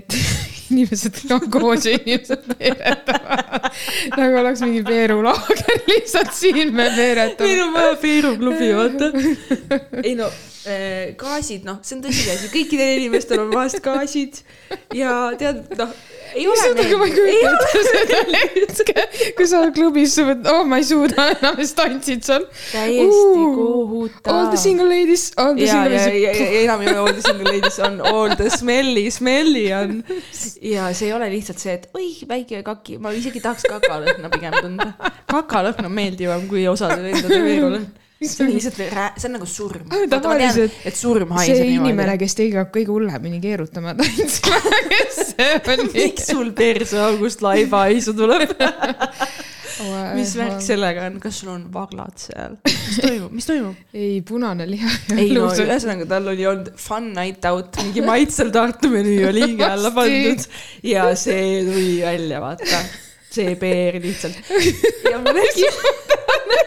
[0.00, 0.16] et
[0.72, 3.70] inimesed on koos ja inimesed veeretavad.
[4.16, 7.52] nagu oleks mingi peerulaager lihtsalt siin me veeretame.
[7.52, 9.12] meil on vaja Peeru klubi, vaata.
[10.02, 10.30] ei no
[10.66, 14.40] äh, gaasid, noh, see on tõsiasi, kõikidel inimestel on vahest gaasid
[14.96, 15.92] ja tead, noh,
[16.34, 19.04] ei ole aga ma ei kujuta seda hetke,
[19.38, 22.46] kui sa klubis, oh ma ei suuda enam, siis tantsid seal.
[22.72, 24.60] täiesti All kohutav the.
[24.60, 26.40] single ladies, all the ja, single ladies.
[26.62, 30.00] enam ei ole all the single ladies on all the smelly, smelly on.
[30.62, 34.58] ja see ei ole lihtsalt see, et oi, väike kaki, ma isegi tahaks kakalõhna pigem
[34.60, 34.92] tunda.
[35.30, 37.86] kakalõhn on meeldivam kui osade vendade veerulõhn.
[38.20, 39.90] See on lihtsalt, see on nagu surm.
[40.10, 42.20] Tavaliselt et surm haiseb see inimene, niimoodi.
[42.22, 44.60] kes hakkab kõige hullemini keerutama tantsima,
[44.92, 45.84] kes see on?
[45.92, 48.56] miks sul perseaugust laibahaisu tuleb?
[50.16, 52.56] mis värk sellega on, kas sul on vaglad seal?
[52.64, 53.82] mis toimub, mis toimub?
[54.02, 54.92] ei, punane liha.
[55.16, 59.68] ei no ühesõnaga, tal oli olnud fun night out, mingi maitsev Tartu menüü oli hinge
[59.68, 60.46] alla pandud
[60.86, 62.80] ja see tuli välja, vaata.
[63.36, 64.40] see peer lihtsalt.
[65.10, 65.82] ja ma nägin,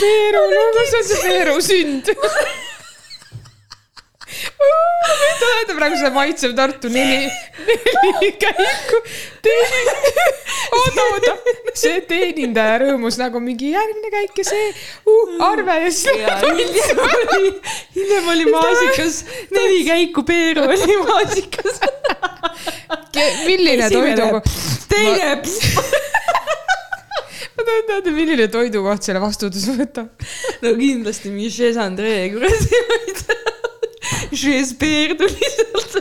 [0.00, 2.10] Peeru, no kus on see Peeru sünd?
[5.40, 7.26] Te olete praegu seda maitsev Tartu neli,
[8.04, 9.00] neli käiku.
[10.78, 11.34] oota, oota,
[11.82, 14.68] see teenindaja rõõmus nagu mingi järgmine käik ja see
[15.08, 16.12] uh, arve ja siis
[17.96, 19.22] hiljem oli maasikas,
[19.56, 21.80] neli käiku Peeru oli maasikas.
[23.48, 24.42] milline toidu,
[24.92, 25.34] teine,
[27.86, 30.10] teada, milline toidukoht selle vastutuse võtab.
[30.64, 33.38] no kindlasti mingi Chez Andre kuradi, ma ei tea.
[34.30, 35.96] Chez Peer tuli sealt.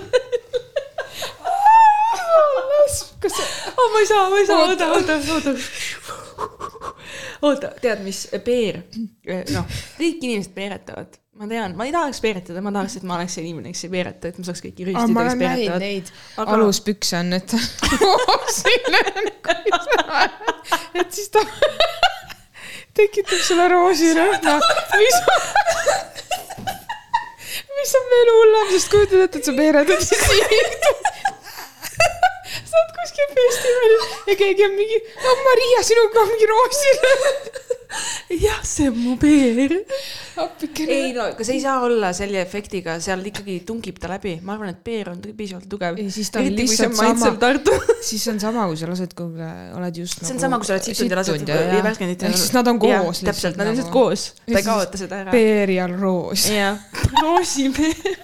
[3.19, 4.91] kas see, oh, ma ei saa, ma ei saa, Oota.
[4.95, 5.56] oota, oota,
[7.41, 7.72] oota.
[7.84, 8.84] tead, mis peer,
[9.54, 9.65] noh,
[10.00, 11.19] kõik inimesed peeretavad.
[11.39, 13.91] Ma tean, ma ei tahaks peeretada, ma tahaks, et ma oleks see inimene, kes ei
[13.93, 15.80] peereta, et ma saaks kõiki näinud peeretavad.
[15.86, 17.47] neid Aga- aluspükse on need
[20.99, 21.39] et siis ta
[22.99, 24.54] tekitab sulle roosirõhna,
[24.99, 25.39] mis on,
[27.80, 30.19] mis on veel hullem, sest kujutad ette, et sa peeretad ja siis
[32.67, 37.68] sa oled kuskil festivalil ja keegi on mingi, no Maria, sinuga on mingi roosirõhn.
[38.45, 39.73] jah, see on mu peer.
[40.39, 41.13] appikene ei.
[41.15, 44.71] no, aga see ei saa olla selle efektiga, seal ikkagi tungib ta läbi, ma arvan,
[44.75, 45.97] et peer on piisavalt tugev.
[46.13, 47.32] Siis ta on eriti lihtsalt sama-
[48.10, 49.49] siis on sama, kui sa lased kuhugi,
[49.80, 52.28] oled just see on sama, kui sa oled situnud ja lased ja värskendit.
[52.30, 54.06] ehk siis nad on koos täpselt, nad on lihtsalt nagu.
[54.06, 55.34] koos, ta ei kaota seda ära.
[55.34, 56.45] peer ja roos.
[56.54, 56.78] jah,
[57.23, 58.21] roosipeer.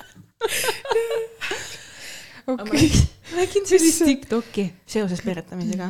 [2.53, 2.91] okei.
[3.31, 5.89] ma nägin sellist Tiktoki seoses peeretamisega,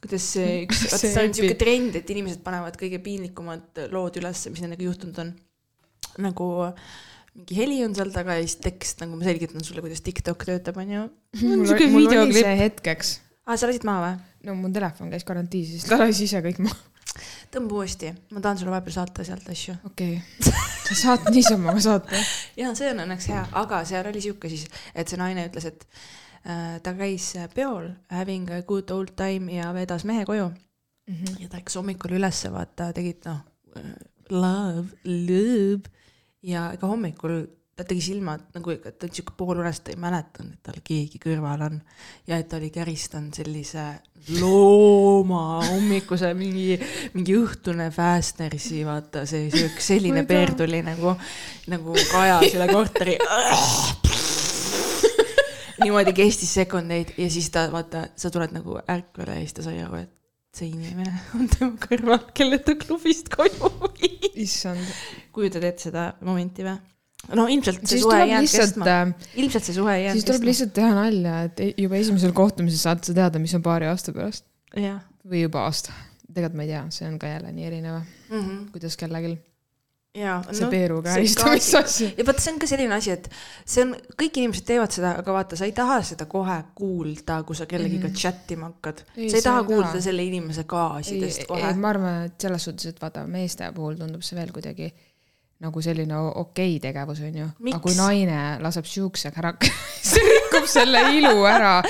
[0.00, 4.52] kuidas see üks, vaata See on siuke trend, et inimesed panevad kõige piinlikumad lood ülesse,
[4.52, 5.32] mis nendega juhtunud on.
[6.20, 6.50] nagu
[7.36, 10.80] mingi heli on seal taga ja siis tekst, nagu ma selgitan sulle, kuidas Tiktok töötab,
[10.82, 11.06] onju.
[11.44, 13.18] mul siuke oli, mul oli see hetkeks.
[13.46, 14.14] aa, sa lasid maha või?
[14.48, 16.78] no mu telefon käis karantiinis, siis ta lasi ise kõik maha.
[17.54, 19.76] tõmba uuesti, ma tahan sulle vahepeal saata sealt asju.
[19.92, 20.54] okei okay..
[20.88, 22.24] sa saad niisama saata.
[22.60, 25.86] ja see on õnneks hea, aga seal oli siuke siis, et see naine ütles, et
[26.42, 30.50] ta käis peol having a good old time ja vedas mehe koju.
[31.40, 33.40] Ja ta läks hommikul ülesse, vaata, tegid noh,
[34.30, 35.90] love, love
[36.46, 37.42] ja ega hommikul
[37.80, 41.64] ta tegi silmad nagu ta on siuke poolunes, ta ei mäletanud, et tal keegi kõrval
[41.64, 41.78] on.
[42.28, 43.86] Ja et ta oli käristanud sellise
[44.36, 46.76] looma hommikuse mingi,
[47.16, 51.16] mingi õhtune Fastnersi, vaata see, see üks selline peer tuli nagu,
[51.72, 53.16] nagu kaja selle korteri.
[55.82, 59.80] niimoodi kestis sekundeid ja siis ta vaata, sa tuled nagu ärkvele ja siis ta sai
[59.84, 60.12] aru, et
[60.56, 64.32] see inimene on tema kõrval, kelle ta klubist koju viis.
[64.46, 64.94] issand.
[65.34, 66.76] kujutad ette seda momenti või?
[67.36, 70.26] no ilmselt see siis suhe ei jäänud lihtsalt kestma., ilmselt see suhe ei siis jäänud
[70.26, 70.50] tuleb kestma.
[70.50, 74.46] lihtsalt teha nalja, et juba esimesel kohtumisel saad sa teada, mis on paari aasta pärast
[74.74, 75.94] või juba aasta.
[76.30, 78.66] tegelikult ma ei tea, see on ka jälle nii erinev, mm -hmm.
[78.74, 79.36] kuidas kellelgi
[80.14, 82.08] ja see no, Peeru see käristamise asi.
[82.18, 83.28] ja vot see on ka selline asi, et
[83.62, 87.58] see on, kõik inimesed teevad seda, aga vaata, sa ei taha seda kohe kuulda, kui
[87.58, 88.22] sa kellegiga mm -hmm.
[88.22, 89.04] chat ima hakkad.
[89.14, 92.86] Sa ei taha on ka- kuulda selle inimese gaasidest kohe ma arvan, et selles suhtes,
[92.86, 94.92] et vaata meeste puhul tundub see veel kuidagi
[95.60, 99.68] nagu selline okei tegevus onju, aga kui naine laseb siukse käraka,
[100.10, 101.82] see rikub selle ilu ära.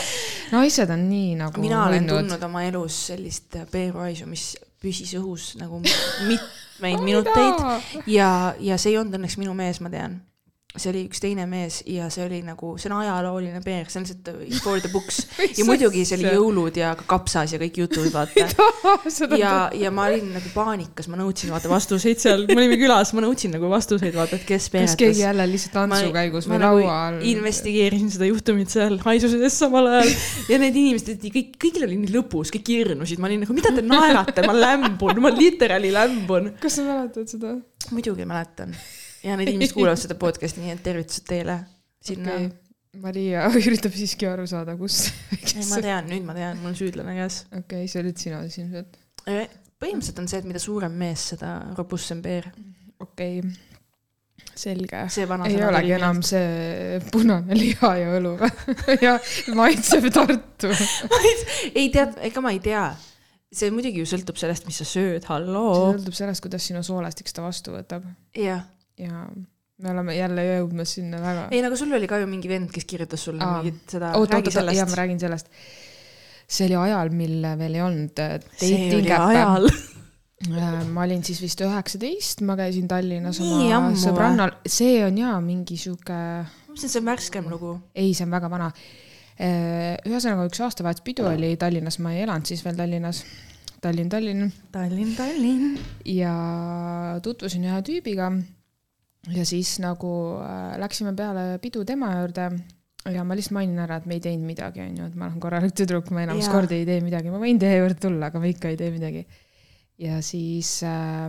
[0.53, 5.55] naised on nii nagu mina olen võinud- tundnud oma elus sellist peeruaisu, mis püsis õhus
[5.61, 5.83] nagu
[6.31, 10.21] mitmeid minuteid ja, ja see ei olnud õnneks minu mees, ma tean.
[10.79, 14.05] See oli üks teine mees ja see oli nagu, see on ajalooline peer, see on
[14.07, 15.25] lihtsalt for the books.
[15.59, 18.47] Ja muidugi see oli jõulud ja ka kapsas ja kõik jutud, vaata.
[19.41, 23.25] ja, ja ma olin nagu paanikas, ma nõudsin vaata vastuseid seal, me olime külas, ma
[23.25, 27.01] nõudsin nagu vastuseid, vaata, et kes kas keegi jälle lihtsalt tantsu käigus või nagu laua
[27.09, 27.21] all?
[27.33, 30.15] investigeerisin seda juhtumit seal haisuses samal ajal.
[30.53, 33.85] Ja need inimesed, kõik, kõigil oli nii lõbus, kõik hirmusid, ma olin nagu, mida te
[33.85, 36.55] naerate, ma lämbun, ma literaali lämbun.
[36.63, 37.59] kas sa mäletad seda?
[37.91, 38.77] muidugi mäletan
[39.25, 41.61] ja need inimesed kuulavad seda podcast'i, nii et tervitused teile
[42.05, 42.51] sinna okay..
[43.01, 45.05] Maria üritab siiski aru saada, kus.
[45.37, 47.45] ei, ma tean, nüüd ma tean, mul on süüdlane käes.
[47.61, 49.01] okei, see olid sina siis ilmselt.
[49.23, 52.51] põhimõtteliselt on see, et mida suurem mees, seda robustsem peer.
[53.01, 53.45] okei,
[54.59, 55.05] selge.
[55.15, 58.35] see vana ei olegi enam see punane liha ja õlu
[59.07, 59.15] ja
[59.57, 60.73] maitseb Tartu.
[61.75, 62.89] ei tead, ega ma ei tea.
[63.55, 65.95] see muidugi ju sõltub sellest, mis sa sööd, see halloo.
[65.95, 68.67] sõltub sellest, kuidas sinu soolestik seda vastu võtab jah,
[69.01, 69.25] ja
[69.81, 71.47] me oleme jälle jõudmas sinna väga.
[71.55, 73.61] ei nagu sul oli ka ju mingi vend, kes kirjutas sulle Aa.
[73.61, 75.51] mingit seda, oota, räägi oota, ja ma räägin sellest.
[76.51, 79.23] see oli ajal, mil veel ei olnud äh, dating oli äppe.
[79.35, 79.71] ajal.
[80.95, 86.17] ma olin siis vist üheksateist, ma käisin Tallinnas oma sõbrannal, see on jaa mingi sihuke,
[86.17, 87.77] ma mõtlesin, et see on värskem lugu.
[87.95, 88.71] ei, see on väga vana.
[89.41, 93.25] ühesõnaga üks aastavahetuspidu oli Tallinnas, ma ei elanud siis veel Tallinnas,
[93.81, 95.77] Tallinn, Tallinn Tallinn, Tallinn.
[96.05, 96.33] ja
[97.25, 98.33] tutvusin ühe tüübiga
[99.29, 102.49] ja siis nagu äh, läksime peale pidu tema juurde
[103.09, 105.77] ja ma lihtsalt mainin ära, et me ei teinud midagi, onju, et ma olen korralik
[105.77, 108.73] tüdruk, ma enamus kordi ei tee midagi, ma võin teie juurde tulla, aga ma ikka
[108.73, 109.25] ei tee midagi.
[110.01, 111.29] ja siis äh,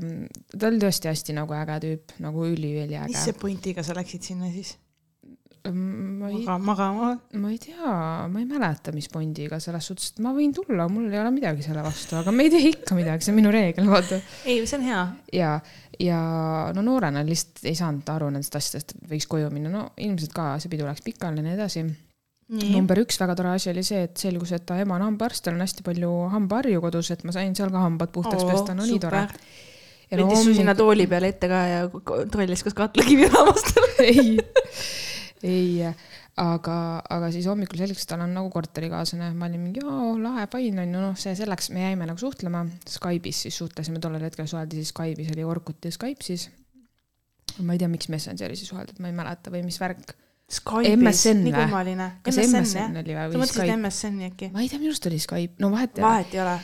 [0.56, 3.26] ta oli tõesti hästi nagu äge tüüp, nagu üliüliäge mis.
[3.28, 4.78] see pointiga sa läksid sinna siis?
[5.70, 7.20] Ma ei, maga, magama?
[7.34, 11.12] ma ei tea, ma ei mäleta, mis Bondiga selles suhtes, et ma võin tulla, mul
[11.12, 13.90] ei ole midagi selle vastu, aga me ei tee ikka midagi, see on minu reegel,
[13.92, 14.18] vaata
[14.50, 15.02] ei, see on hea.
[15.38, 15.52] ja,
[16.02, 16.22] ja
[16.74, 20.72] no noorena lihtsalt ei saanud aru nendest asjadest, võiks koju minna, no ilmselt ka see
[20.72, 21.86] pidu läks pikali ja nii edasi.
[21.86, 25.46] nii, number üks väga tore asi oli see, et selgus, et ta ema on hambaarst,
[25.46, 28.90] tal on hästi palju hambaharju kodus, et ma sain seal ka hambad puhtaks pesta, no
[28.90, 29.28] nii tore.
[30.10, 33.90] võttis su sinna tooli peale ette ka ja kontrollis, kas katlakivi haavastel.
[34.10, 34.40] ei,
[35.48, 35.82] ei,
[36.42, 39.84] aga, aga siis hommikul selgus, et tal on nagu korterikaaslane, ma olin mingi,
[40.22, 44.26] lahe, fine on ju, noh, see selleks, me jäime nagu suhtlema Skype'is siis suhtlesime, tollel
[44.28, 46.50] hetkel suheldi siis Skype'is oli Orkut ja Skype siis.
[47.60, 50.14] ma ei tea, miks Messengeris ei suheldud, ma ei mäleta või mis värk.
[50.52, 52.12] Skype'is, nii kummaline.
[52.26, 53.32] kas MSN MSN jah?
[53.32, 53.74] sa mõtlesid?
[53.78, 54.52] MSN-i äkki?
[54.52, 56.10] ma ei tea, minu arust oli Skype, no vahet ei ole.
[56.12, 56.60] vahet ei ole.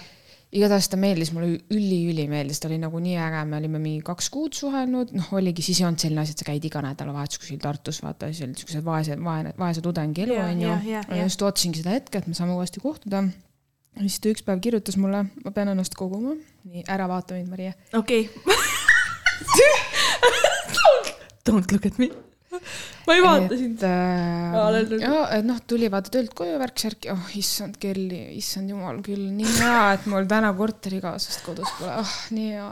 [0.55, 4.29] Igatahes ta meeldis mulle üli-üli meeldis, ta oli nagu nii äge, me olime mingi kaks
[4.31, 7.59] kuud suhelnud, noh, oligi, siis ei olnud selline asi, et sa käid iga nädalavahetus kuskil
[7.63, 11.97] Tartus, vaata, siis olid siuksed vaesed, vaene, vaese tudengi elu onju ma just ootasingi seda
[11.97, 13.25] hetke, et me saame uuesti kohtuda.
[13.99, 16.37] siis ta üks päev kirjutas mulle, ma pean ennast koguma,
[16.69, 17.73] nii ära vaata mind, Maria.
[17.93, 18.29] okei.
[21.47, 22.26] Don't look at me.
[23.07, 23.83] Ma ei vaata sind.
[23.83, 29.81] äh, noh, tuli vaata töölt koju värk-särk, oh issand kelli, issand jumal küll, nii hea,
[29.97, 32.69] et mul täna korterikaaslast kodus pole, ah oh, nii hea.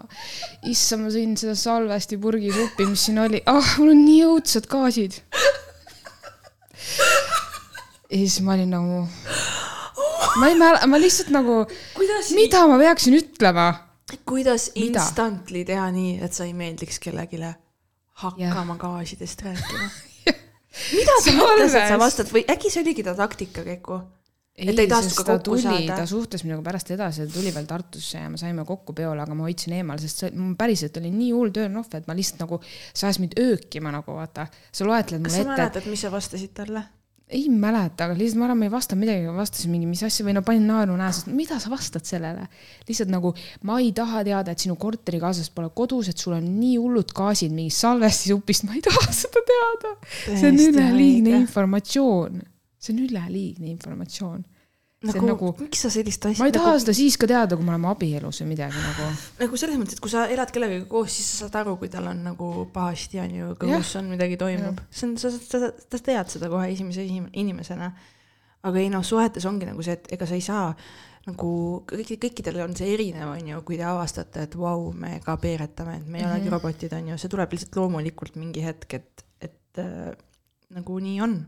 [0.71, 4.69] issand, ma sõin seda salvesti purgisuppi, mis siin oli, ah oh, mul on nii õudsed
[4.71, 5.19] gaasid.
[8.09, 9.03] ja siis ma olin nagu,
[10.39, 11.63] ma ei mäleta, ma lihtsalt nagu,
[12.37, 13.73] mida ma peaksin ütlema?
[14.29, 17.41] Kuidas instantly teha nii, et sa ei meeldiks kellelegi
[18.23, 19.87] hakkama gaasidest rääkima?
[20.97, 24.01] mida sa mõtlesid, et sa vastad või äkki see oligi ta taktika, Keku?
[24.55, 28.21] Et ta ei sest ta tuli, ta suhtles minuga pärast edasi, ta tuli veel Tartusse
[28.21, 31.33] ja me saime kokku peole, aga ma hoidsin eemal, sest see mul päriselt oli nii
[31.35, 32.61] hull turn-off, et ma lihtsalt nagu,
[32.93, 36.13] see ajas mind öökima nagu vaata, sa loetled kas sa mulle ette, mäletad, mis sa
[36.13, 36.85] vastasid talle?
[37.33, 40.35] Ei mäleta, aga lihtsalt ma arvan, ma ei vastanud midagi, vastasin mingi, mis asja või
[40.37, 42.45] no panin naeru näos, et mida sa vastad sellele.
[42.85, 43.31] lihtsalt nagu
[43.65, 47.55] ma ei taha teada, et sinu korterikaaslased pole kodus, et sul on nii hullud gaasid
[47.55, 49.95] mingist salvestisupist, ma ei taha seda teada.
[50.27, 52.43] see on üleliigne informatsioon,
[52.77, 54.45] see on üleliigne informatsioon.
[55.11, 57.57] See nagu, nagu, miks sa sellist asja ma ei taha nagu, seda siis ka teada,
[57.57, 59.07] kui me oleme abielus või midagi nagu.
[59.41, 62.09] nagu selles mõttes, et kui sa elad kellegagi koos, siis sa saad aru, kui tal
[62.11, 64.83] on nagu pahasti on ju, kõhus on midagi toimub.
[64.89, 67.91] see on, sa, sa, sa tead seda kohe esimese esim- inimesena.
[68.65, 70.69] aga ei noh, suhetes ongi nagu see, et ega sa ei saa
[71.25, 71.51] nagu
[71.89, 75.97] kõik, kõikidel on see erinev, on ju, kui te avastate, et vau, me ka peeretame,
[75.97, 76.35] et me ei mm -hmm.
[76.35, 80.13] olegi robotid, on ju, see tuleb lihtsalt loomulikult mingi hetk, et, et äh,
[80.69, 81.45] nagu nii on.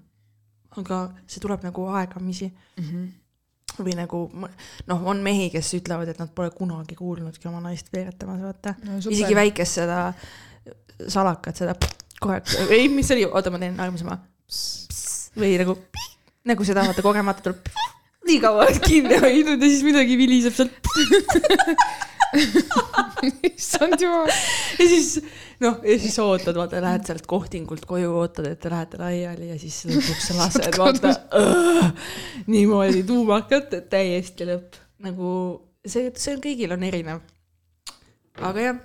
[0.78, 2.52] aga see tuleb nagu aegamisi
[3.82, 8.42] või nagu noh, on mehi, kes ütlevad, et nad pole kunagi kuulnudki oma naist veeretamas,
[8.44, 10.00] vaata No isegi väikest seda
[11.08, 11.78] salakat, seda
[12.22, 12.42] kohe,
[12.74, 14.18] ei, mis see oli, oota, ma teen armusema.
[15.38, 15.78] või nagu,
[16.50, 17.72] nagu seda vaata kogemata tuleb
[18.28, 20.74] nii kaua kinni hoidnud ja siis midagi viliseb sealt.
[23.50, 24.32] issand jumal.
[24.80, 25.12] ja siis
[25.64, 29.60] noh, ja siis ootad, vaata, lähed sealt kohtingult koju, ootad, et te lähete laiali ja
[29.62, 31.16] siis lõpuks lased, vaata
[32.54, 34.78] niimoodi tuumakat, et täiesti lõpp.
[35.06, 35.32] nagu
[35.86, 37.26] see, see on kõigil on erinev.
[38.42, 38.80] Aga jah.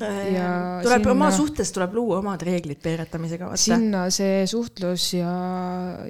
[0.00, 5.32] Ja ja tuleb sinna- oma suhtes tuleb luua omad reeglid peeretamisega, sinna see suhtlus ja,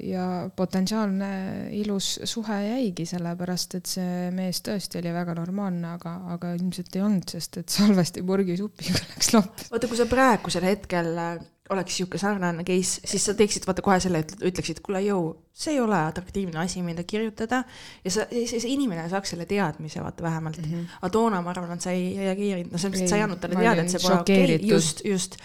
[0.06, 1.30] ja potentsiaalne
[1.74, 7.02] ilus suhe jäigi, sellepärast et see mees tõesti oli väga normaalne, aga, aga ilmselt ei
[7.02, 9.66] olnud, sest et salvesti purgisupiga läks lapp.
[9.72, 13.98] vaata, kui sa praegusel hetkel äh, oleks sihuke sarnane case, siis sa teeksid vaata kohe
[14.02, 17.62] selle, ütleksid, kuule, jõu, see ei ole atraktiivne asi, mida kirjutada
[18.04, 20.70] ja sa, see, see inimene saaks selle teadmise, vaata vähemalt mm.
[20.70, 20.96] -hmm.
[21.00, 23.42] aga toona ma arvan, et sa ei reageerinud, no selles mõttes, et sa ei andnud
[23.42, 25.38] talle teada, et see pole okei okay,, just, just.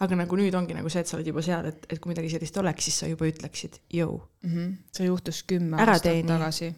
[0.00, 2.30] aga nagu nüüd ongi nagu see, et sa oled juba seal, et, et kui midagi
[2.34, 4.20] sellist oleks, siis sa juba ütleksid, jõu.
[4.96, 6.28] see juhtus kümme Ära aastat teeni.
[6.28, 6.72] tagasi.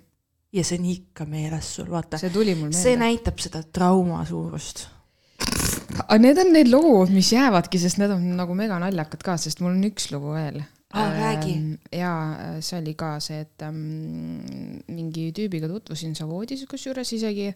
[0.53, 2.19] ja see on ikka meeles sul, vaata.
[2.19, 3.05] see tuli mul see meelde.
[3.05, 4.87] näitab seda trauma suurust.
[6.01, 9.63] Aga need on need lood, mis jäävadki, sest need on nagu mega naljakad ka, sest
[9.63, 10.63] mul on üks lugu veel.
[10.93, 11.55] Aa, räägi.
[11.97, 12.11] ja
[12.61, 13.79] see oli ka see, et ähm,
[14.93, 17.47] mingi tüübiga tutvusin Savoodis kusjuures isegi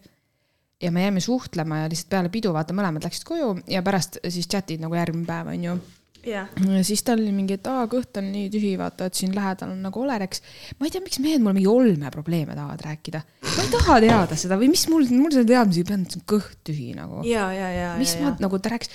[0.80, 4.48] ja me jäime suhtlema ja lihtsalt peale pidu vaata mõlemad läksid koju ja pärast siis
[4.48, 5.76] chat'id nagu järgmine päev onju
[6.26, 6.48] jah.
[6.76, 9.72] ja siis tal oli mingi, et aa, kõht on nii tühi, vaata, et siin lähedal
[9.74, 10.42] on nagu Olereks.
[10.78, 13.22] ma ei tea, miks mehed mulle mingi olmeprobleeme tahavad rääkida.
[13.46, 16.92] ma ei taha teada seda või mis mul, mul selle teadmisega ei pidanud, kõht tühi
[16.98, 17.22] nagu.
[17.28, 18.36] ja, ja, ja, mis ja, ma ja.
[18.46, 18.92] nagu ta rääkis,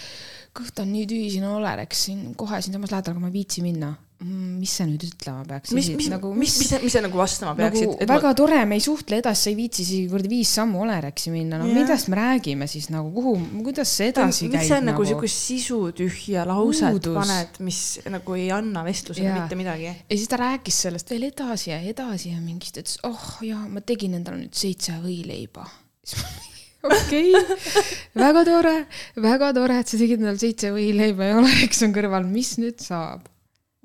[0.57, 3.65] kõht on nii tühi, siin on Olereks siin kohe siinsamas lähedal, aga ma ei viitsi
[3.65, 3.95] minna.
[4.21, 5.71] Mis sa nüüd ütlema peaks?
[5.73, 8.03] mis, mis, nagu, mis, mis, mis sa nagu vastama nagu peaksid?
[8.09, 8.37] väga ma...
[8.37, 11.69] tore, me ei suhtle edasi, sa ei viitsi isegi kuradi viis sammu Olereksi minna, no
[11.69, 11.79] Jah.
[11.79, 13.33] millest me räägime siis nagu, kuhu,
[13.65, 17.17] kuidas see edasi miks käib sa nagu siukest sisutühja lauset Puudus.
[17.17, 17.81] paned, mis
[18.13, 19.39] nagu ei anna vestlusele Jaa.
[19.41, 19.89] mitte midagi?
[19.89, 23.81] ja siis ta rääkis sellest veel edasi ja edasi ja mingist, ütles, oh jaa, ma
[23.81, 25.65] tegin endale nüüd seitse võileiba.
[26.85, 27.83] okei okay.,
[28.21, 28.77] väga tore,
[29.21, 33.30] väga tore, et sa tegid endale seitse võileiba ja Oleks on kõrval, mis nüüd saab?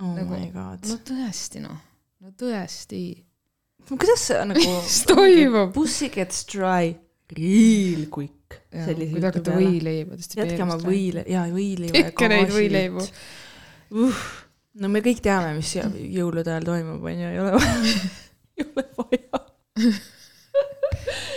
[0.03, 1.79] Oh Nagu- my god no tõesti noh,
[2.21, 3.03] no tõesti.
[3.89, 5.73] kuidas see nagu mis toimub?
[5.77, 6.95] Pussy gets dry
[7.37, 8.33] real quick
[8.71, 10.37] kui te hakkate peale võileibadest.
[10.39, 13.07] jätke oma võile ja võileiva ja tehke neid võileibu.
[13.97, 14.21] uh,
[14.83, 17.75] no me kõik teame mis jõulude ajal toimub onju ei ole vaja
[18.57, 19.43] ei ole vaja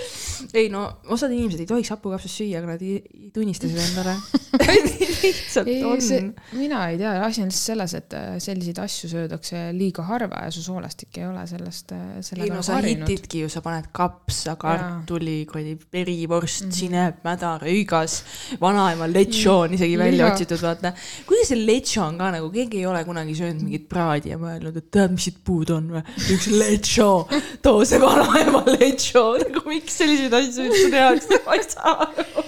[0.60, 4.18] ei no osad inimesed ei tohiks hapukapsast süüa aga nad ei, ei tunnista seda endale
[5.24, 9.62] lihtsalt ei, on mina ei tea, asi on lihtsalt selles, et äh, selliseid asju söödakse
[9.76, 13.06] liiga harva ja su soolastik ei ole sellest, ei sellega no sa harjunud.
[13.08, 16.80] hitidki ju, sa paned kapsa, kartuli, kuradi verivorst mm, -hmm.
[16.80, 18.20] sinep, mäda, rõigas,
[18.62, 20.34] vanaema lechon isegi välja Liha.
[20.34, 20.94] otsitud, vaata.
[21.30, 24.90] kuigi see lechon ka nagu, keegi ei ole kunagi söönud mingit praadi ja mõelnud, et
[24.92, 26.04] tead, mis siit puudu on või?
[26.34, 31.96] üks lechon, too see vanaema lechon, nagu miks selliseid asju üldse tehakse, ma ei saa
[32.06, 32.46] aru.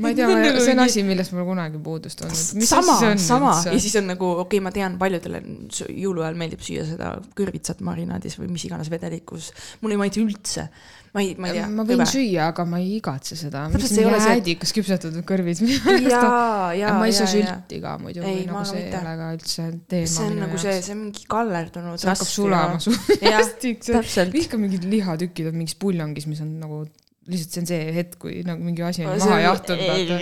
[0.00, 2.66] ma ei tea, See on nagu on asi, millest mul kunagi puudust olnud.
[2.68, 5.42] sama, sama ja siis on nagu okei okay,, ma tean, paljudele
[5.88, 9.50] jõuluajal meeldib süüa seda kõrvitsat marinaadis või mis iganes vedelikus.
[9.82, 10.68] mulle ei maitse üldse.
[11.14, 11.66] Ma ei, ma ei tea.
[11.74, 13.64] ma võin süüa, aga ma ei igatse seda.
[13.70, 15.62] Jäädikas küpsetatud kõrvis.
[16.12, 20.14] jaa, jaa, ma ei saa sülti ka muidu, nagu see ei ole ka üldse teema
[20.14, 22.00] see on nagu see, see on mingi kallerdunud.
[22.00, 22.94] see hakkab sulama su
[23.90, 24.34] täpselt.
[24.34, 26.84] vihka mingid lihatükid on mingis puljongis, mis on nagu
[27.30, 30.12] lihtsalt see on see hetk, kui nagu mingi asi on maha jahtunud,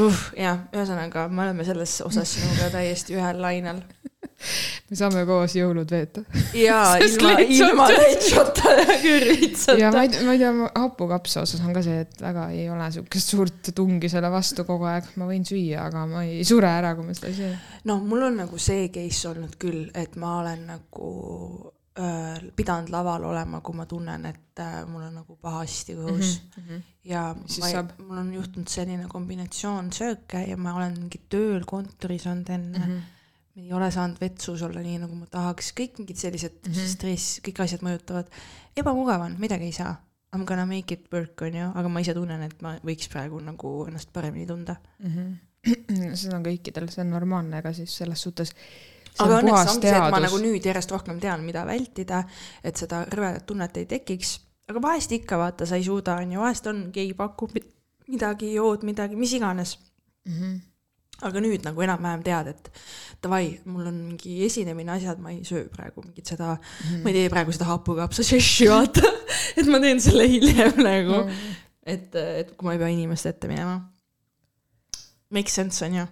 [0.00, 0.22] uh,.
[0.38, 3.82] jah, ühesõnaga me oleme selles osas sinuga täiesti ühel lainel.
[4.90, 6.24] Me saame koos jõulud veeta.
[6.56, 10.52] jaa, ilma, ilma lechota ja kõrvitsata ja ma ei, ma ei tea,
[10.84, 14.88] hapukapsa osas on ka see, et väga ei ole siukest suurt tungi selle vastu kogu
[14.90, 17.52] aeg, ma võin süüa, aga ma ei sure ära, kui ma seda ei söö.
[17.90, 21.12] no mul on nagu see case olnud küll, et ma olen nagu
[21.98, 26.66] äh, pidanud laval olema, kui ma tunnen, et äh, mul on nagu pahasti kõhus mm.
[26.66, 26.84] -hmm.
[27.04, 27.96] ja Mis ma, saab?
[28.02, 32.84] mul on juhtunud selline kombinatsioon sööke ja ma olen mingi tööl kontoris olnud enne mm.
[32.84, 33.10] -hmm
[33.56, 36.92] ei ole saanud vetsus olla nii, nagu ma tahaks, kõik mingid sellised mm -hmm.
[36.94, 38.30] stress, kõik asjad mõjutavad.
[38.76, 39.94] ebamugav on, midagi ei saa.
[40.32, 43.08] I m gonna make it work on ju, aga ma ise tunnen, et ma võiks
[43.12, 44.76] praegu nagu ennast paremini tunda.
[46.20, 48.54] seda on kõikidel, see on normaalne, ega siis selles suhtes.
[49.18, 52.24] aga õnneks ongi see, et ma nagu nüüd järjest rohkem tean, mida vältida,
[52.64, 54.40] et seda rõvedat tunnet ei tekiks.
[54.72, 57.52] aga vahest ikka vaata, sa ei suuda, on ju, vahest on, keegi pakub
[58.08, 59.78] midagi, jood midagi, mis iganes.
[60.24, 60.32] mm.
[60.32, 60.60] -hmm.
[61.28, 62.70] Aga nüüd nagu enam-vähem tead, et
[63.22, 67.20] davai, mul on mingi esinemine, asjad, ma ei söö praegu mingit seda mm, ma ei
[67.20, 69.12] tee praegu seda hapukapsa šeši, vaata.
[69.58, 71.42] et ma teen selle hiljem nagu no.,
[71.82, 73.80] et, et kui ma ei pea inimeste ette minema.
[75.32, 76.08] Make sense on ju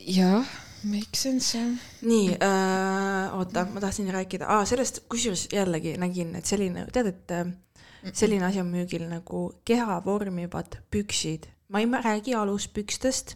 [0.00, 0.46] jah,
[0.84, 1.72] make sense jah.
[2.02, 7.34] nii äh,, oota, ma tahtsin rääkida ah, sellest, kusjuures jällegi nägin, et selline, tead, et
[7.36, 7.52] äh,
[8.12, 11.48] selline asi on müügil nagu keha vormivad püksid.
[11.68, 13.34] ma ei räägi aluspükstest,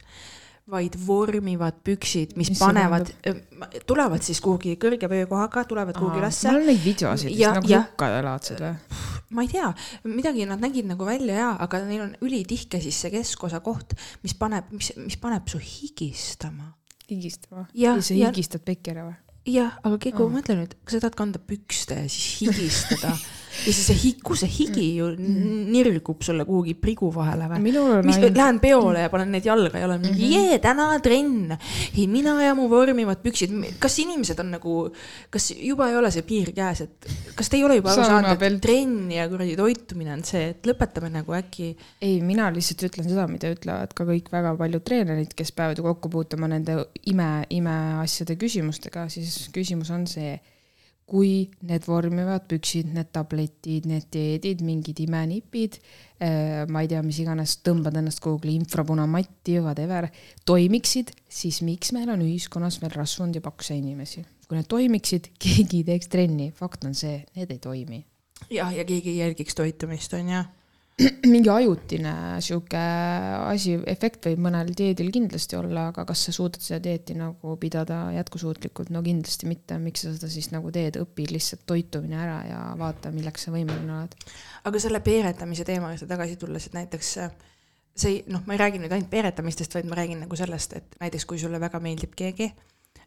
[0.67, 3.13] vaid vormivad püksid, mis, panevad,
[3.87, 7.85] tulevad siis kuhugi kõrge vöökohaga, tulevad kuhugi ülesse mul on neid videosid vist nagu jah.
[7.85, 9.05] lukkadalaadsed või?
[9.37, 9.69] ma ei tea,
[10.11, 13.95] midagi nad nägid nagu välja ja, aga neil on ülitihke siis see keskosa koht,
[14.27, 16.73] mis paneb, mis, mis paneb su higistama.
[17.07, 17.69] higistama?
[17.75, 19.17] Ja sa ja- higistad peki ära või?
[19.47, 23.15] jah, aga Keiku oh., mõtle nüüd, kas sa tahad kanda pükste ja siis higistada
[23.65, 27.61] ja siis see hi-, kus see higi ju n- nirgub sulle kuhugi prigu vahele või?
[28.05, 30.33] mis, lähen peole ja panen need jalga ja olen mingi Mhm.
[30.33, 31.57] jee, täna trenn,
[32.13, 34.77] mina ja mu vormivad püksid, kas inimesed on nagu,
[35.31, 38.43] kas juba ei ole see piir käes, et kas te ei ole juba aru saanud,
[38.43, 41.71] et trenn ja kuradi toitumine on see, et lõpetame nagu äkki?
[42.03, 45.85] Ei, mina lihtsalt ütlen seda, mida ütlevad ka kõik väga paljud treenerid, kes peavad ju
[45.87, 46.77] kokku puutuma nende
[47.07, 50.37] ime, imeasjade küsimustega, siis küsimus on see,
[51.07, 55.79] kui need vormivad püksid, need tabletid, need dieedid, mingid imenipid,
[56.73, 60.09] ma ei tea, mis iganes, tõmbad ennast kuhugi infrapunamatti, whatever,
[60.49, 64.27] toimiksid, siis miks meil on ühiskonnas veel rasvunud ja pakse inimesi?
[64.47, 68.05] kui need toimiksid, keegi ei teeks trenni, fakt on see, need ei toimi
[68.51, 70.43] jah, ja keegi ei jälgiks toitumist, on ju.
[71.33, 72.81] mingi ajutine sihuke
[73.51, 78.07] asi, efekt võib mõnel dieedil kindlasti olla, aga kas sa suudad seda dieeti nagu pidada
[78.17, 82.63] jätkusuutlikult, no kindlasti mitte, miks sa seda siis nagu teed, õpi lihtsalt toitumine ära ja
[82.81, 84.17] vaata, milleks sa võimeline oled.
[84.65, 87.37] aga selle peeretamise teema juurde tagasi tulles, et näiteks äh,
[87.97, 90.97] see ei- noh, ma ei räägi nüüd ainult peeretamistest, vaid ma räägin nagu sellest, et
[91.01, 92.49] näiteks kui sulle väga meeldib keegi,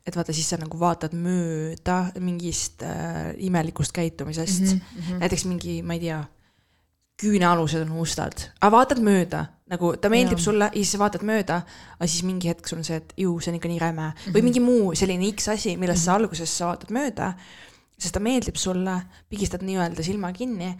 [0.05, 4.75] et vaata, siis sa nagu vaatad mööda mingist äh, imelikust käitumisest mm.
[4.75, 5.01] Mhm.
[5.07, 5.23] -hmm.
[5.25, 6.23] näiteks mingi, ma ei tea,
[7.19, 10.43] küünealused on mustad, aga vaatad mööda, nagu ta meeldib ja.
[10.43, 11.61] sulle ja siis vaatad mööda,
[11.97, 14.13] aga siis mingi hetk sul on see, et ju see on ikka nii räme mm
[14.13, 14.35] -hmm.
[14.35, 17.33] või mingi muu selline X asi, millest sa alguses sa vaatad mööda,
[17.97, 18.95] sest ta meeldib sulle,
[19.29, 20.71] pigistad nii-öelda silma kinni,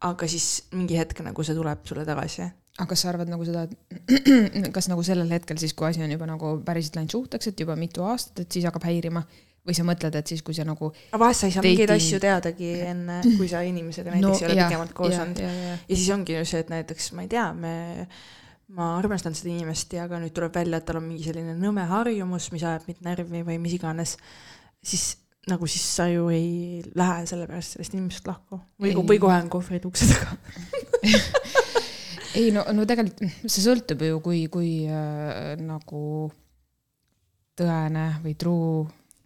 [0.00, 2.50] aga siis mingi hetk nagu see tuleb sulle tagasi.
[2.78, 6.10] aga kas sa arvad nagu seda, et kas nagu sellel hetkel siis, kui asi on
[6.10, 9.22] juba nagu päriselt läinud suhteks, et juba mitu aastat, et siis hakkab häirima
[9.64, 12.04] või sa mõtled, et siis, kui see nagu aga vahest sa ei saa mingeid Dating-
[12.04, 15.40] asju teadagi enne, kui sa inimesega näiteks no, ei ole pikemalt koos olnud.
[15.40, 17.74] ja siis ongi ju see, et näiteks ma ei tea, me,
[18.76, 21.86] ma armastan seda inimest ja aga nüüd tuleb välja, et tal on mingi selline nõme
[21.88, 24.18] harjumus, mis ajab mind närvi või mis iganes,
[24.84, 25.14] siis
[25.48, 29.84] nagu siis sa ju ei lähe sellepärast sellest inimesest lahku või või kohe on kohvrid
[29.88, 30.36] ukse taga.
[32.40, 36.04] ei no, no tegelikult see sõltub ju, kui, kui äh, nagu
[37.56, 38.84] tõene või truu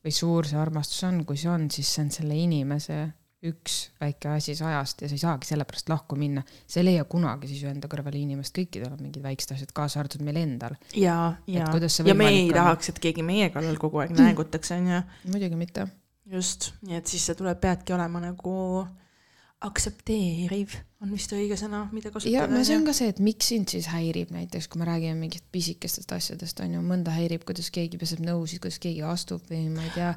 [0.09, 3.02] või suur see armastus on, kui see on, siis see on selle inimese
[3.46, 6.42] üks väike asi sajast ja sa ei saagi sellepärast lahku minna.
[6.66, 10.00] sa ei leia kunagi siis ju enda kõrvale inimest, kõikidel on mingid väiksed asjad, kaasa
[10.00, 10.74] arvatud meil endal.
[10.96, 12.56] ja, ja kuidas see, ja me ei on?
[12.56, 15.04] tahaks, et keegi meie kallal kogu aeg näägutaks, onju.
[15.30, 15.86] muidugi mitte.
[16.26, 18.56] just, nii et siis sa tuleb, peadki olema nagu
[19.68, 22.49] aktsepteeriv, on vist õige sõna, mida kasutada.
[22.51, 25.44] no see on ka see, et miks sind siis häirib näiteks, kui me räägime mingitest
[25.55, 29.84] pisikestest asjadest on ju, mõnda häirib, kuidas keegi peseb nõusid, kuidas keegi astub või ma
[29.86, 30.09] ei tea.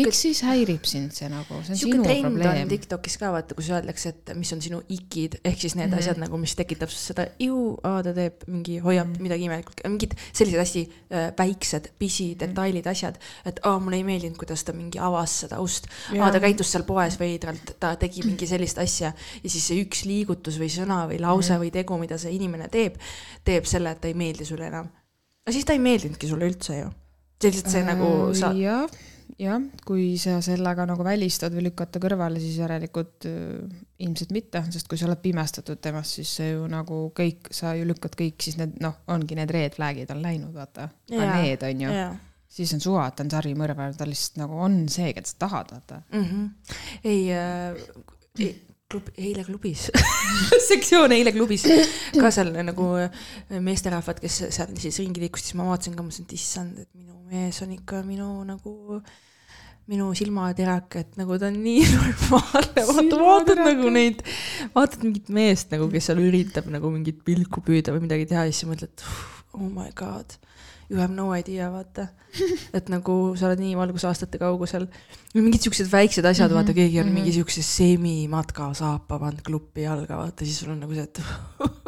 [0.00, 2.68] miks siis häirib sind see nagu, see on sinu probleem.
[2.72, 5.98] Tiktokis ka vaata, kus öeldakse, et mis on sinu ikid ehk siis need mm Mhm.
[5.98, 6.02] -hmm.
[6.08, 9.18] asjad nagu, mis tekitab sus seda ju, ta teeb mingi, hoiab mm Mhm.
[9.18, 9.22] -hmm.
[9.22, 14.64] midagi imelikku, mingid sellised hästi äh, väiksed pisidetailid, asjad, et aa, mulle ei meeldinud, kuidas
[14.64, 15.86] ta mingi avas seda ust,
[16.18, 19.12] aa, ta käitus seal poes veidralt, ta tegi mingi sellist asja
[19.44, 21.56] ja siis see üks liigutus või sõna või lause mm.
[21.56, 21.64] -hmm.
[21.64, 23.00] või tegu, mida see inimene teeb,
[23.44, 24.92] teeb selle, et ta ei meeldi sulle enam.
[25.44, 26.92] aga siis ta ei meeldinudki sulle üldse ju.
[27.40, 28.88] see lihtsalt see nagu sa, Äh, jah,
[29.38, 34.62] jah, kui sa sellega nagu välistad või lükkad ta kõrvale, siis järelikult äh, ilmselt mitte,
[34.70, 38.38] sest kui sa oled pimestatud temast, siis see ju nagu kõik, sa ju lükkad kõik,
[38.40, 40.88] siis need noh, ongi need red flag'id on läinud, vaata.
[41.10, 42.14] Need on ju, jaa
[42.54, 45.72] siis on suva, et ta on sarimõrvar, ta lihtsalt nagu on see, keda sa tahad,
[45.74, 46.02] vaata.
[46.12, 46.24] mm.
[46.24, 46.76] -hmm.
[47.10, 47.82] ei äh,,
[48.38, 48.52] ei
[48.92, 49.88] klub, eile klubis.
[50.70, 51.66] Sektsioon eile klubis.
[52.14, 53.10] Ka seal nagu äh,
[53.64, 57.20] meesterahvad, kes seal siis ringi liikusid, siis ma vaatasin ka, mõtlesin, et issand, et minu
[57.30, 58.74] mees on ikka minu nagu
[59.90, 64.22] minu silmaterak, et nagu ta on nii normaalne, vaata vaatad nagu neid,
[64.72, 68.54] vaatad mingit meest nagu, kes seal üritab nagu mingit pilku püüda või midagi teha ja
[68.54, 69.04] siis mõtled,
[69.58, 70.38] oh my god,
[70.94, 72.08] you have no idea, vaata.
[72.74, 74.86] et nagu sa oled nii valgusaastate kaugusel.
[75.34, 77.14] mingid siuksed väiksed asjad mm, -hmm, vaata, keegi on mm -hmm.
[77.20, 81.22] mingi siukse semimatka saapa pannud kluppi jalga, vaata siis sul on nagu see, et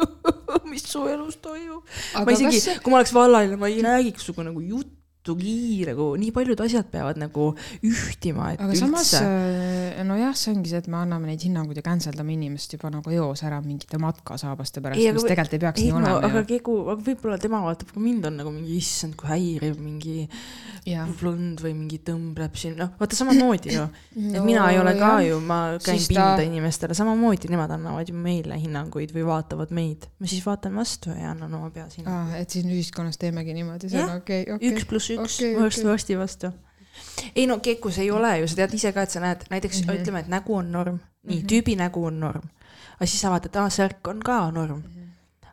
[0.71, 1.83] mis su elus toimub.
[2.25, 4.61] ma isegi kas..., kui ma oleks vallaline, ma ei räägiks sinuga nagu
[5.27, 7.49] juttugi nagu nii paljud asjad peavad nagu
[7.83, 10.03] ühtima, et aga samas üldse.
[10.07, 13.11] nojah, see ongi see, et me anname neid hinnanguid ja cancel dame inimest juba nagu
[13.11, 16.43] eos ära mingite matkasaabaste pärast, mis või- tegelikult ei peaks ei nii no olema aga.
[16.47, 20.27] Kegu, aga võib-olla tema vaatab ka mind on nagu mingi issand, kui häiriv mingi
[20.87, 21.07] Jah.
[21.19, 23.83] blond või mingi tõmbleb siin, noh, vaata samamoodi ju.
[24.15, 27.71] et No mina ei ole ka ju, ma käin Siis pinda ta- inimestele, samamoodi nemad
[27.75, 30.07] annavad ju meile hinnanguid või vaatavad meid.
[30.19, 32.31] ma siis vaatan vastu ja annan oma peas hinnangu.
[32.31, 34.71] aa, et siin ühiskonnas teemegi niimoodi, see on okei, okei.
[34.71, 35.91] üks pluss üks okei, varsti okei.
[35.91, 36.51] varsti vastu.
[37.35, 39.85] ei no kekus ei ole ju, sa tead ise ka, et sa näed näiteks mm,
[39.85, 39.89] Mhm.
[39.95, 40.01] -hmm.
[40.01, 42.41] ütleme, et nägu on norm, nii tüübi nägu on norm,
[42.99, 44.79] aga siis sa vaatad, aa särk on ka norm.
[44.79, 45.03] Mhm.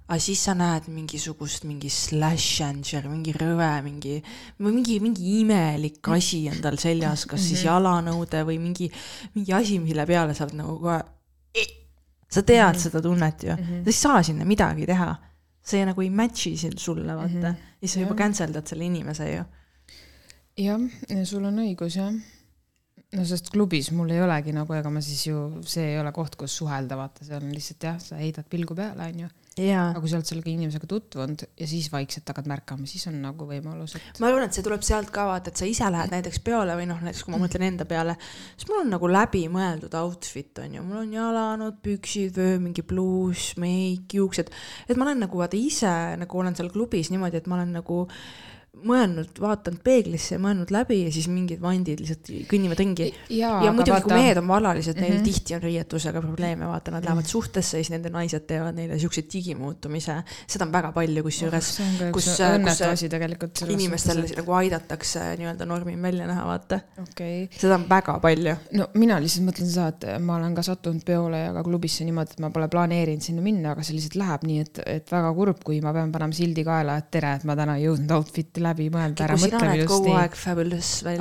[0.08, 4.22] aga siis sa näed mingisugust mingi slash anger, mingi rõve, mingi,
[4.58, 7.48] mingi, mingi imelik asi on tal seljas, kas Mhm.
[7.48, 8.90] siis jalanõude või mingi,
[9.34, 11.00] mingi asi, mille peale sa oled nagu kohe.
[12.30, 13.84] sa tead seda tunnet ju, Mhm.
[13.84, 15.16] sa ei saa sinna midagi teha.
[15.64, 17.42] See nagu ei match'i sulle, vaata mm.
[17.42, 17.74] -hmm.
[17.82, 19.44] ja sa juba cancel dad selle inimese ju.
[20.64, 20.80] jah,
[21.24, 22.12] sul on õigus jah.
[23.14, 26.36] no sest klubis mul ei olegi nagu, ega ma siis ju, see ei ole koht,
[26.36, 29.28] kus suhelda, vaata, seal on lihtsalt jah, sa heidad pilgu peale, onju.
[29.62, 30.00] aga.
[30.02, 33.96] kui sa oled selle inimesega tutvunud ja siis vaikselt hakkad märkama, siis on nagu võimalus,
[33.98, 36.76] et ma arvan, et see tuleb sealt ka vaata, et sa ise lähed näiteks peole
[36.78, 38.16] või noh, näiteks kui ma mõtlen enda peale,
[38.56, 43.52] siis mul on nagu läbimõeldud outfit on ju, mul on jalanud, püksid, vöö, mingi pluus,
[43.62, 44.50] meik, juuksed,
[44.88, 48.04] et ma olen nagu vaata ise nagu olen seal klubis niimoodi, et ma olen nagu
[48.84, 53.10] mõelnud, vaatanud peeglisse ja mõelnud läbi ja siis mingid vandid lihtsalt kõnnivad ringi.
[53.30, 55.20] ja aga muidugi, kui vaata, mehed on vallalised, neil mm Mhm.
[55.20, 55.24] -hmm.
[55.24, 59.22] tihti on riietusega probleeme, vaata, nad lähevad suhtesse ja siis nende naised teevad neile siukse
[59.32, 63.62] digimuutumise, seda on väga palju kusjuures ka kus- kus tegelikult.
[63.68, 66.80] inimestel nagu aidatakse nii-öelda normim välja näha, vaata.
[67.02, 68.54] okei, seda on väga palju.
[68.72, 72.30] no mina lihtsalt mõtlen seda, et ma olen ka sattunud peole ja ka klubisse niimoodi,
[72.36, 75.62] et ma pole planeerinud sinna minna, aga see lihtsalt läheb nii, et, et väga kurb,
[75.64, 78.73] kui ma pean panema sildi kaela, et tere, et ma täna ei jõudnud outfit'i läbi
[78.94, 80.16] mõelda, ära mõtle minust kogu nii.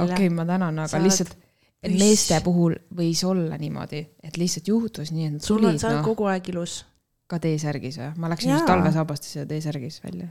[0.05, 1.35] okei, ma tänan, Sa aga oled lihtsalt
[1.83, 1.99] et üss.
[1.99, 5.89] meeste puhul võis olla niimoodi, et lihtsalt juhtus nii, et nad sul on, tulid sa
[5.91, 6.79] oled noh, kogu aeg ilus.
[7.27, 8.09] ka T-särgis või?
[8.19, 10.27] ma läksin just talvesaabastis ja T-särgis välja.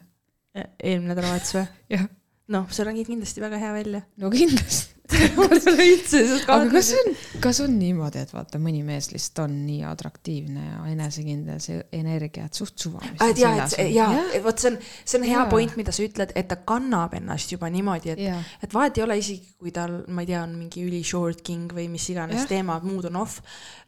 [0.82, 1.66] eelmine nädalavahetus või?
[1.96, 2.06] jah,
[2.52, 4.02] noh, sa nägid kindlasti väga hea välja.
[4.22, 4.92] no kindlasti.
[5.12, 7.10] aga kas on,
[7.42, 12.46] kas on niimoodi, et vaata, mõni mees lihtsalt on nii atraktiivne ja enesekindel, see energia,
[12.48, 13.02] et suht suva.
[13.12, 15.48] et jaa, et see- jaa, vot see on, see on hea Jaa.
[15.50, 18.22] point, mida sa ütled, et ta kannab ennast juba niimoodi, et
[18.62, 21.72] et vahet ei ole isegi, kui tal, ma ei tea, on mingi üli short king
[21.74, 22.48] või mis iganes Jah.
[22.54, 23.42] teema, mood on off,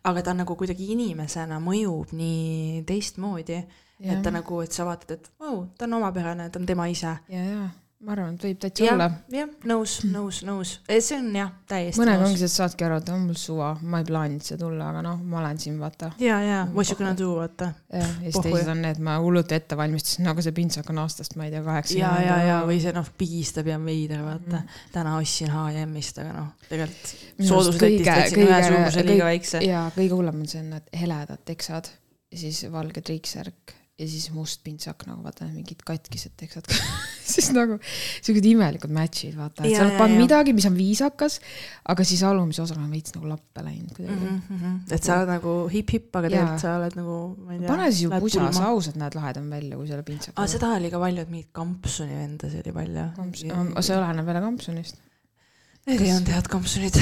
[0.05, 3.63] aga ta nagu kuidagi inimesena mõjub nii teistmoodi,
[4.05, 6.91] et ta nagu, et sa vaatad, et vau oh,, ta on omapärane, ta on tema
[6.91, 7.17] ise.
[7.31, 7.65] ja, ja
[8.05, 12.01] ma arvan, et võib täitsa jah olla., jah, nõus, nõus, nõus, see on jah, täiesti
[12.01, 15.03] mõnega ongi et saadki aru, et on mul suva, ma ei plaaninud siia tulla, aga
[15.07, 16.11] noh, ma olen siin, vaata.
[16.23, 17.71] ja, ja, what you gonna do, vaata.
[17.93, 21.39] ja, ja siis teised on need, ma hullult ette valmistasin, aga see pintsak on aastast,
[21.41, 21.99] ma ei tea, kaheksa.
[21.99, 24.65] ja, ja, ja või see noh, pigistab ja on veider, vaata.
[24.95, 27.15] täna ostsin H&M-ist, aga noh, tegelikult
[27.81, 29.65] kõige- võtsin ühe kõige- suuruse kõik- liiga väikse.
[29.65, 31.89] ja kõige hullem on see, on need heledad teksad
[32.35, 36.67] ja siis valge triiksärk ja siis must pintsak nagu vaata mingid katkised teksad
[37.35, 41.39] siis nagu siuksed imelikud match'id vaata, et sa oled pannud midagi, mis on viisakas,
[41.95, 44.41] aga siis alumise osaga on veits nagu lappe läinud kuidagi mm.
[44.51, 44.97] Mm -hmm.
[44.99, 47.71] et sa oled nagu hip-hip, aga tegelikult sa oled nagu, ma ei tea.
[47.71, 50.91] pane siis ju pusa, sa ausalt näed lahedam välja, kui selle pintsaga aa, seda oli
[50.91, 53.09] ka palju, et mingit kampsuni vendasid oli palju.
[53.81, 55.03] see oleneb jälle kampsunist.
[55.85, 56.97] Ei olnud head kampsunid.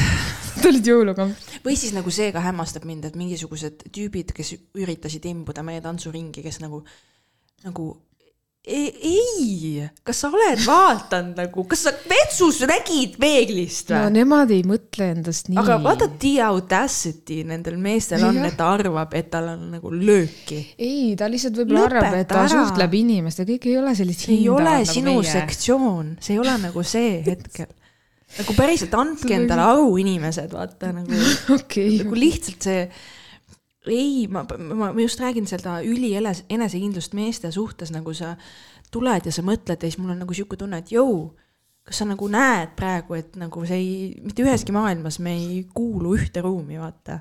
[0.57, 1.51] Need olid jõulukamp.
[1.63, 6.43] või siis nagu see ka hämmastab mind, et mingisugused tüübid, kes üritasid imbuda meie tantsuringi,
[6.43, 6.83] kes nagu,
[7.63, 7.93] nagu
[8.63, 14.13] ei, ei, kas sa oled vaadanud nagu, kas sa vetsus nägid peeglist no või?
[14.21, 15.59] nemad ei mõtle endast nii.
[15.59, 20.61] aga vaata, the audacity nendel meestel on, et ta arvab, et tal on nagu lööki.
[20.79, 22.55] ei, ta lihtsalt võib-olla arvab, et ta ära.
[22.55, 25.33] suhtleb inimestega, kõik ei ole sellist see ei ole hindavat sinu nagu meie.
[25.35, 27.71] sektsioon, see ei ole nagu see hetkel.
[28.39, 31.19] Nagu päriselt andke endale aru, inimesed, vaata nagu,
[31.59, 32.87] okei nagu lihtsalt see
[33.91, 38.37] ei, ma, ma, ma just räägin seda üli enes- enesekindlust meeste suhtes, nagu sa
[38.93, 41.33] tuled ja sa mõtled ja siis mul on nagu sihuke tunne, et jõu,
[41.87, 46.15] kas sa nagu näed praegu, et nagu see ei, mitte üheski maailmas me ei kuulu
[46.19, 47.21] ühte ruumi, vaata.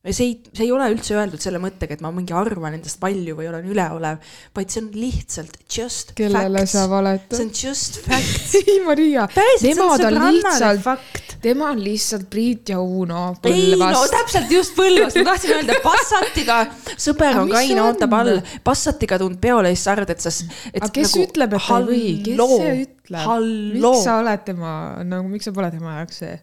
[0.00, 3.34] See ei, see ei ole üldse öeldud selle mõttega, et ma mingi arvan endast palju
[3.36, 4.22] või olen üleolev,
[4.56, 6.72] vaid see on lihtsalt just kellele facts.
[6.72, 7.42] sa see valetad?
[7.44, 8.54] on just facts.
[8.62, 11.36] ei, Maria, see Nemad on lihtsalt- fakt.
[11.44, 14.16] tema on lihtsalt Priit ja Uno ei no Põlvast.
[14.16, 16.58] täpselt just Põlvast, ma tahtsin öelda Passatiga,
[16.96, 20.32] sõber on kaine, ootab all, Passatiga tulnud peole ja siis sa arvad, et sa.
[20.80, 23.36] aga kes nagu, ütleb, et ta ei või, kes see ütleb?
[23.76, 24.72] miks sa oled tema,
[25.04, 26.40] nagu miks sa pole tema jaoks see?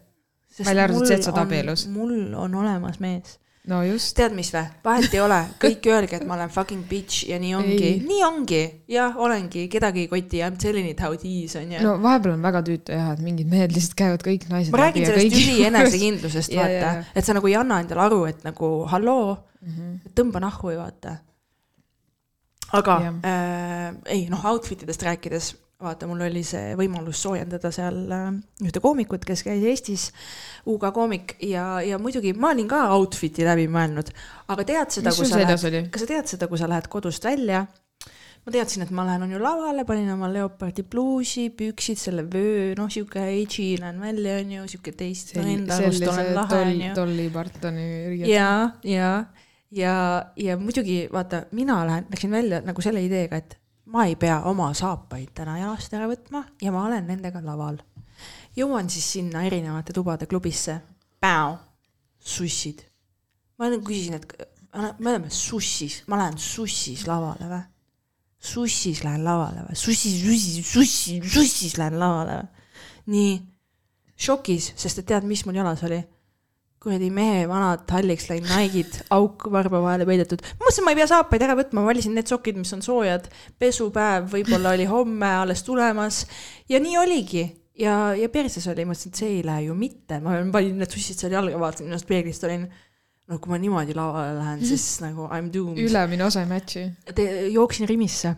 [0.62, 1.86] välja arvatud see, et sa oled abielus.
[1.90, 3.38] mul on olemas mees.
[3.68, 4.14] No just.
[4.16, 7.54] tead, mis vä, vahet ei ole, kõik öelge, et ma olen fucking bitch ja nii
[7.58, 8.62] ongi nii ongi,
[8.92, 11.82] jah, olengi, kedagi ei koti, I m telling it how it is on ju.
[11.84, 15.08] no vahepeal on väga tüütu jah, et mingid mehed lihtsalt käivad kõik naised ma räägin
[15.08, 19.72] sellest üli enesekindlusest, vaata et sa nagu ei anna endale aru, et nagu halloo mm.
[19.72, 20.12] -hmm.
[20.18, 21.16] tõmba nahku ja vaata.
[22.72, 23.14] aga Jah.
[23.24, 28.30] äh, ei noh, outfit idest rääkides vaata, mul oli see võimalus soojendada seal äh,
[28.66, 30.06] ühte koomikut, kes käis Eestis,
[30.66, 34.10] UK koomik ja, ja muidugi ma olin ka outfit'i läbi mõelnud,
[34.50, 37.66] aga tead seda, kui sa lähed, kas sa tead seda, kui sa lähed kodust välja?
[38.46, 42.72] ma teadsin, et ma lähen on ju lavale, panin oma leopardi pluusi, püksid, selle vöö,
[42.78, 46.90] noh, sihuke edgy näen välja, on ju, sihuke teist enda arust olen lahe, on ju.
[46.96, 48.30] Dolly Partoni riiet.
[48.32, 48.50] ja,
[48.88, 49.12] ja,
[49.70, 49.94] ja,
[50.40, 53.58] ja muidugi vaata, mina lähen, läksin välja nagu selle ideega, et
[53.92, 57.78] ma ei pea oma saapaid täna jalast ära võtma ja ma olen nendega laval.
[58.56, 60.80] jõuan siis sinna erinevate tubade klubisse,
[62.18, 62.82] sussid.
[63.58, 67.62] ma nagu küsisin, et me oleme sussis, ma lähen sussis lavale või?
[68.38, 69.76] sussis lähen lavale või?
[69.76, 72.66] sussis, sussis, sussis, sussis lähen lavale või?
[73.14, 73.34] nii,
[74.18, 76.02] šokis, sest et tead, mis mul jalas oli?
[76.82, 80.42] Kuradi mehe vanad halliks läinud Nike'id, auk varba vahele peidetud.
[80.42, 83.30] ma mõtlesin, ma ei pea saapaid ära võtma, ma valisin need sokid, mis on soojad.
[83.58, 86.24] pesupäev võib-olla oli homme alles tulemas
[86.70, 87.46] ja nii oligi
[87.78, 91.18] ja, ja perses oli, mõtlesin, et see ei lähe ju mitte, ma panin need sussid
[91.18, 92.66] seal jalga, vaatasin ennast peeglist, olin
[93.28, 95.82] no kui ma niimoodi lavale lähen, siis nagu I m doomed.
[95.84, 96.86] ülemine osa ei match'i.
[97.52, 98.34] jooksin Rimisse,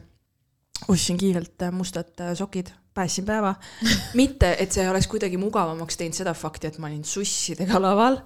[0.88, 3.54] ostsin kiirelt äh, mustad äh, sokid, päästsin päeva.
[4.20, 8.20] mitte, et see oleks kuidagi mugavamaks teinud seda fakti, et ma olin sussidega laval.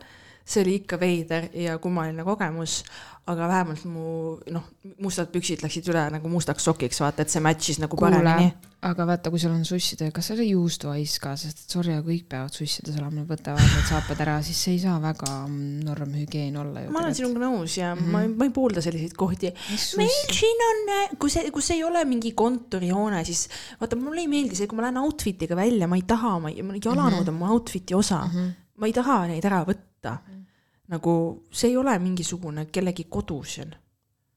[0.45, 2.83] see oli ikka veider ja kummaline kogemus,
[3.25, 4.65] aga vähemalt mu noh,
[5.01, 8.51] mustad püksid läksid üle nagu mustaks sokiks, vaata, et see match'is nagu paremini.
[8.85, 12.27] aga vaata, kui sul on sussidega, kas seal oli juustuhais ka, sest sorry, aga kõik
[12.35, 16.85] peavad sussides olema, võtavad need saapad ära, siis see ei saa väga mm, normhügieen olla
[16.85, 16.93] ju.
[16.93, 18.13] ma olen sinuga nõus ja mm -hmm.
[18.13, 19.55] ma, ma ei poolda selliseid kohti.
[19.97, 23.49] Meil siin on, kus, kus ei ole mingi kontorihoone, siis
[23.81, 26.61] vaata, mulle ei meeldi see, kui ma lähen outfit'iga välja, ma ei taha, ma ei,
[26.61, 28.37] jalanõud on mu outfit'i osa mm.
[28.37, 28.57] -hmm.
[28.77, 30.29] ma ei taha neid ära võtta mm.
[30.29, 30.44] -hmm.
[30.93, 31.15] Nagu
[31.51, 33.73] see ei ole mingisugune kellegi kodu seal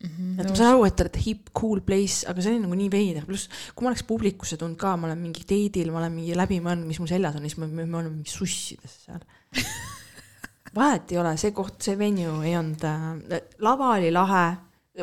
[0.04, 0.10] mm.
[0.10, 0.39] -hmm.
[0.39, 2.91] et ma saan aru, et te olete hip, cool place, aga see oli nagu nii
[2.93, 6.38] veider, pluss kui ma oleks publikusse tulnud ka, ma olen mingi date'il, ma olen mingi
[6.38, 9.24] läbi mõelnud, mis mul seljas on, siis me, me, me oleme mingi sussides seal.
[10.78, 14.45] vahet ei ole, see koht, see venue ei olnud äh,, lava oli lahe,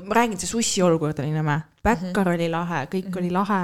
[0.05, 2.35] ma räägin, see sussi olukord oli nõme, backar mm -hmm.
[2.35, 3.21] oli lahe, kõik mm -hmm.
[3.21, 3.63] oli lahe.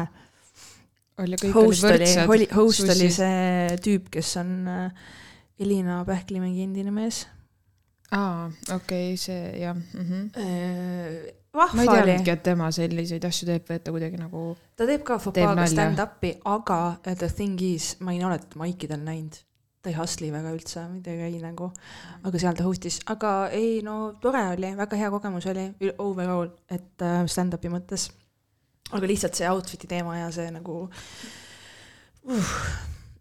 [1.20, 3.16] oli kõik host oli, võrdsed oli, host oli sussid.
[3.16, 4.92] see tüüp, kes on äh,
[5.60, 7.26] Elina Pähklimägi endine mees
[8.10, 10.06] aa, okei okay,, see jah mm.
[10.06, 10.30] -hmm.
[10.36, 11.34] äh,.
[11.52, 14.42] ma ei vahva teadnudki, et tema selliseid asju teeb või et ta kuidagi nagu,
[14.76, 19.02] ta teeb ka fopaaga stand-up'i, aga uh, the thing is, ma ei ole teda maikidel
[19.06, 19.38] näinud.
[19.80, 21.70] ta ei hustle'i väga üldse, mitte ei nagu,
[22.22, 27.06] aga seal ta host'is, aga ei no tore oli, väga hea kogemus oli overall, et
[27.06, 28.10] uh, stand-up'i mõttes.
[28.92, 30.82] aga lihtsalt see outfit'i teema ja see nagu
[32.28, 32.54] uh,,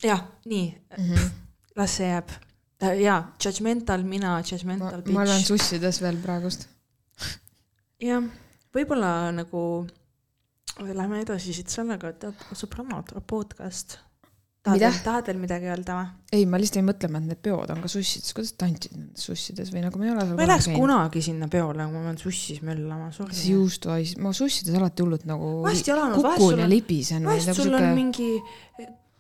[0.03, 0.67] jah, nii
[0.97, 1.03] mm.
[1.03, 1.33] -hmm.
[1.75, 2.48] las see jääb.
[2.79, 5.51] jaa, judgmental mina, judgmental ma, ma olen bitch.
[5.51, 6.67] sussides veel praegust.
[8.09, 8.23] jah,
[8.75, 9.63] võib-olla nagu
[10.79, 13.97] lähme edasi siit sellega, et tead, sõbrannad, podcast.
[14.63, 16.07] tahad tahad veel midagi öelda või?
[16.35, 19.71] ei, ma lihtsalt jäin mõtlema, et need peod on ka sussides, kuidas tantsid nendes sussides
[19.73, 20.67] või nagu ma ei ole seal ma ei läheks.
[20.75, 23.39] kunagi sinna peole, kui ma pean sussis möllama, see sorry.
[23.55, 27.95] juustuhais, ma sussides alati hullult nagu kukun ja on- libisen vahest nagu sul on siuke
[27.95, 28.29] mingi,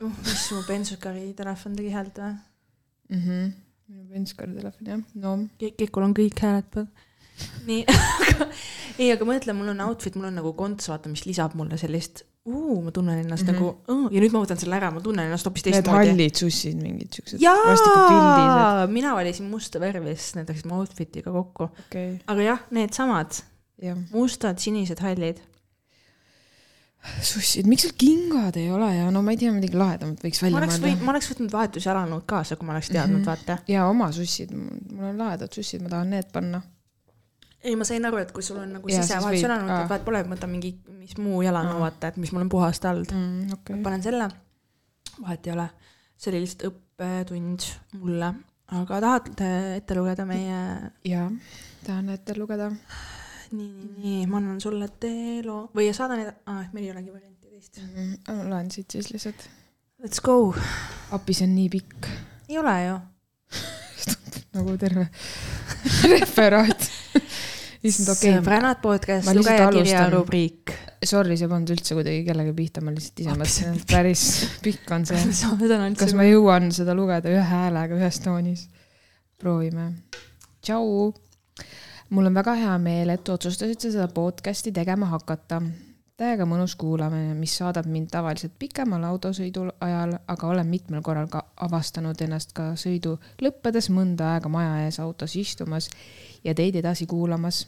[0.03, 2.35] noh, mis su bensukari telefon tegi häält või?
[3.13, 3.51] mhmh,
[3.89, 6.89] minu penskari telefon jah, no Kekul on kõik hääled peal.
[7.69, 8.49] nii, aga
[8.99, 12.25] ei, aga mõtle, mul on outfit, mul on nagu konts, vaata, mis lisab mulle sellist,
[12.49, 13.53] ma tunnen ennast mm.
[13.53, 13.59] -hmm.
[13.59, 16.09] nagu uh, ja nüüd ma võtan selle ära, ma tunnen ennast hoopis need teistmoodi.
[16.09, 21.69] hallid sussid, mingid siuksed jaa, mina valisin musta värvi, sest need läksid mu outfit'iga kokku.
[21.69, 23.41] okei okay., aga jah, needsamad
[23.83, 23.97] jah.
[24.11, 25.41] mustad, sinised, hallid.
[26.99, 30.47] sussid, miks sul kingad ei ole ja no ma ei tea, midagi lahedamat võiks ma
[30.47, 33.23] välja oleks mõelda ma oleks võtnud vahetusjalanõud kaasa, kui ma oleks teadnud mm.
[33.23, 33.29] -hmm.
[33.29, 33.71] vaata.
[33.71, 36.61] ja oma sussid, mul on lahedad sussid, ma tahan need panna.
[37.63, 40.73] ei, ma sain aru, et kui sul on nagu sisevahetusjalanõud, et vahet pole, võta mingi,
[40.99, 41.85] mis muu jalanõu Aa.
[41.87, 43.05] vaata, et mis mul on puhast all.
[43.13, 44.29] Mm, okei, panen selle,
[45.21, 45.69] vahet ei ole.
[46.19, 48.33] see oli lihtsalt õppetund mulle,
[48.75, 50.59] aga tahad äh, ette lugeda meie
[51.07, 51.31] jaa,
[51.87, 52.73] tahan ette lugeda.
[53.51, 55.11] nii, nii, nii, ma annan sulle ette
[55.45, 57.81] loo või saadan eda-, aa, meil ei olegi varianti teist.
[58.27, 59.47] ma loen siit siis lihtsalt.
[59.99, 60.53] Let's go.
[61.15, 62.09] appi, see on nii pikk,
[62.49, 62.97] ei ole ju.
[64.55, 65.07] nagu terve
[66.13, 66.89] referaat.
[67.83, 70.13] issand, okei okay., sõbrannad podcast, Ma lihtsalt lugeja kirja alustan.
[70.17, 70.73] rubriik.
[71.05, 74.25] sorry, see polnud üldse kuidagi kellegi pihta, ma lihtsalt ise mõtlesin, et päris
[74.65, 75.21] pikk on see.
[76.01, 78.67] kas ma jõuan seda lugeda ühe häälega ühes toonis?
[79.39, 79.93] proovime.
[80.61, 81.13] tšau.
[82.09, 85.61] Mul on väga hea meel, et otsustasite seda podcast'i tegema hakata.
[86.19, 91.45] täiega mõnus kuulamine, mis saadab mind tavaliselt pikemal autosõidu ajal, aga olen mitmel korral ka
[91.63, 95.87] avastanud ennast ka sõidu lõppedes mõnda aega maja ees autos istumas
[96.43, 97.67] ja teid edasi kuulamas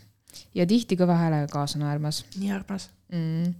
[0.55, 2.89] ja tihti kõva häälega kaasa naermas nii armas.
[3.13, 3.53] mm..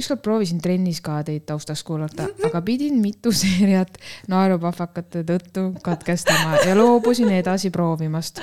[0.00, 4.00] ükskord proovisin trennis ka teid taustaks kuulata, aga pidin mitu seeriat
[4.32, 8.40] naerupahvakate tõttu katkestama ja loobusin edasi proovimast.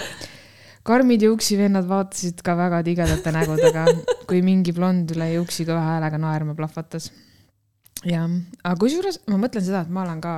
[0.83, 3.85] Karmid juuksivennad vaatasid ka väga tigedate nägudega,
[4.29, 7.11] kui mingi blond üle juuksi kõva häälega naerma plahvatas
[8.07, 8.27] jah,
[8.63, 10.33] aga kusjuures ma mõtlen seda, et ma olen ka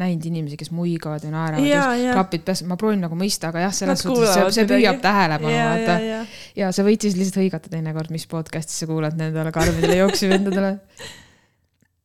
[0.00, 3.66] näinud inimesi, kes muigavad ja naeravad ja, ja klapid peas, ma proovin nagu mõista, aga
[3.66, 5.96] jah, selles suhtes see, see püüab tähelepanu vaata.
[6.04, 6.20] ja,
[6.58, 10.72] ja sa võid siis lihtsalt hõigata teinekord, mis podcast'i sa kuulad nendele karmidele jooksuvendadele.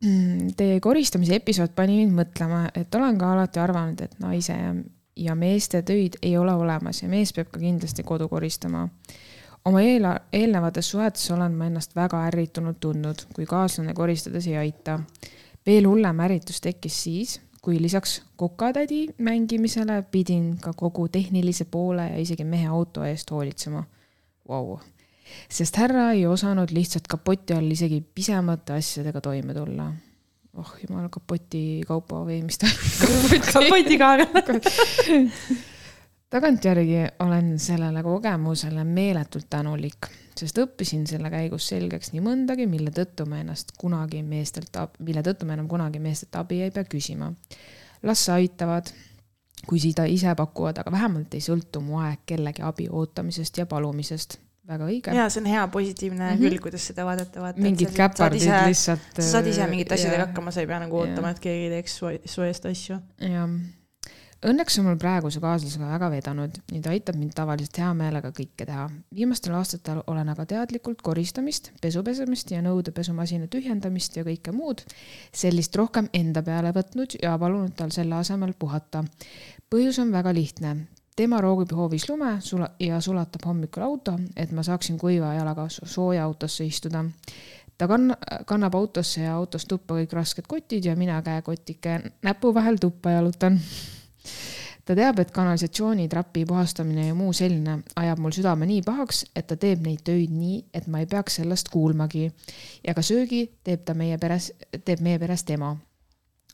[0.05, 4.73] Mm, teie koristamise episood pani mind mõtlema, et olen ka alati arvanud, et naise ja,
[5.15, 8.87] ja meeste töid ei ole olemas ja mees peab ka kindlasti kodu koristama
[9.65, 14.99] oma eela-, eelnevates suhetes olen ma ennast väga ärritunud tundnud, kui kaaslane koristades ei aita.
[15.65, 22.17] veel hullem ärritus tekkis siis, kui lisaks kokatädi mängimisele pidin ka kogu tehnilise poole ja
[22.21, 23.83] isegi mehe auto eest hoolitsema
[24.49, 24.77] wow..
[25.49, 29.91] sest härra ei osanud lihtsalt kapoti all isegi pisemate asjadega toime tulla.
[30.55, 32.69] Oh jumal, kapoti kaupa või mis ta
[33.53, 34.25] kapotikaar
[36.29, 43.27] tagantjärgi olen sellele kogemusele meeletult tänulik, sest õppisin selle käigus selgeks nii mõndagi, mille tõttu
[43.29, 47.31] ma ennast kunagi meestelt, mille tõttu ma enam kunagi meestelt abi ei pea küsima.
[48.03, 48.91] las aitavad,
[49.65, 54.39] kui seda ise pakuvad, aga vähemalt ei sõltu mu aeg kellegi abi ootamisest ja palumisest
[54.67, 55.15] väga õige.
[55.15, 56.43] ja see on hea positiivne mm -hmm.
[56.43, 57.61] küll, kuidas seda vaadata, vaata.
[57.61, 59.07] mingid käpardid lihtsalt.
[59.15, 62.13] sa saad ise mingite asjadega hakkama, sa ei pea nagu ootama, et keegi teeks su,
[62.25, 63.01] su eest asju.
[63.19, 63.49] jah
[64.45, 68.67] Õnneks on mul praeguse kaaslasega väga vedanud ja ta aitab mind tavaliselt hea meelega kõike
[68.67, 68.83] teha.
[69.17, 74.83] viimastel aastatel olen aga teadlikult koristamist, pesu pesemist ja nõudepesumasina tühjendamist ja kõike muud
[75.33, 79.03] sellist rohkem enda peale võtnud ja palunud tal selle asemel puhata.
[79.71, 80.75] põhjus on väga lihtne.
[81.15, 86.23] Tema roogib hoovis lume sula- ja sulatab hommikul auto, et ma saaksin kuiva jalaga sooja
[86.23, 87.05] autosse istuda
[87.77, 92.79] ta kann-, kannab autosse ja autost tuppa kõik rasked kotid ja mina käekotike näpu vahel
[92.81, 93.59] tuppa jalutan
[94.85, 99.47] ta teab, et kanalisatsiooni, trapi puhastamine ja muu selline ajab mul südame nii pahaks, et
[99.49, 102.29] ta teeb neid töid nii, et ma ei peaks sellest kuulmagi.
[102.87, 104.51] ja ka söögi teeb ta meie peres,
[104.85, 105.75] teeb meie peres tema.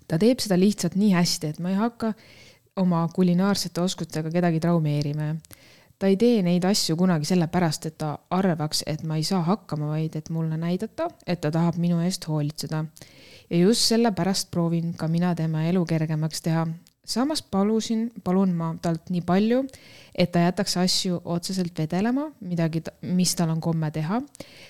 [0.07, 2.13] ta teeb seda lihtsalt nii hästi, et ma ei hakka
[2.75, 5.35] oma kulinaarsete oskustega kedagi traumeerima.
[5.99, 9.91] ta ei tee neid asju kunagi sellepärast, et ta arvaks, et ma ei saa hakkama,
[9.93, 12.85] vaid et mulle näidata, et ta tahab minu eest hoolitseda.
[13.49, 16.67] ja just sellepärast proovin ka mina tema elu kergemaks teha,
[17.05, 19.63] samas palusin, palun ma talt nii palju,
[20.15, 24.21] et ta jätaks asju otseselt vedelema, midagi, mis tal on komme teha.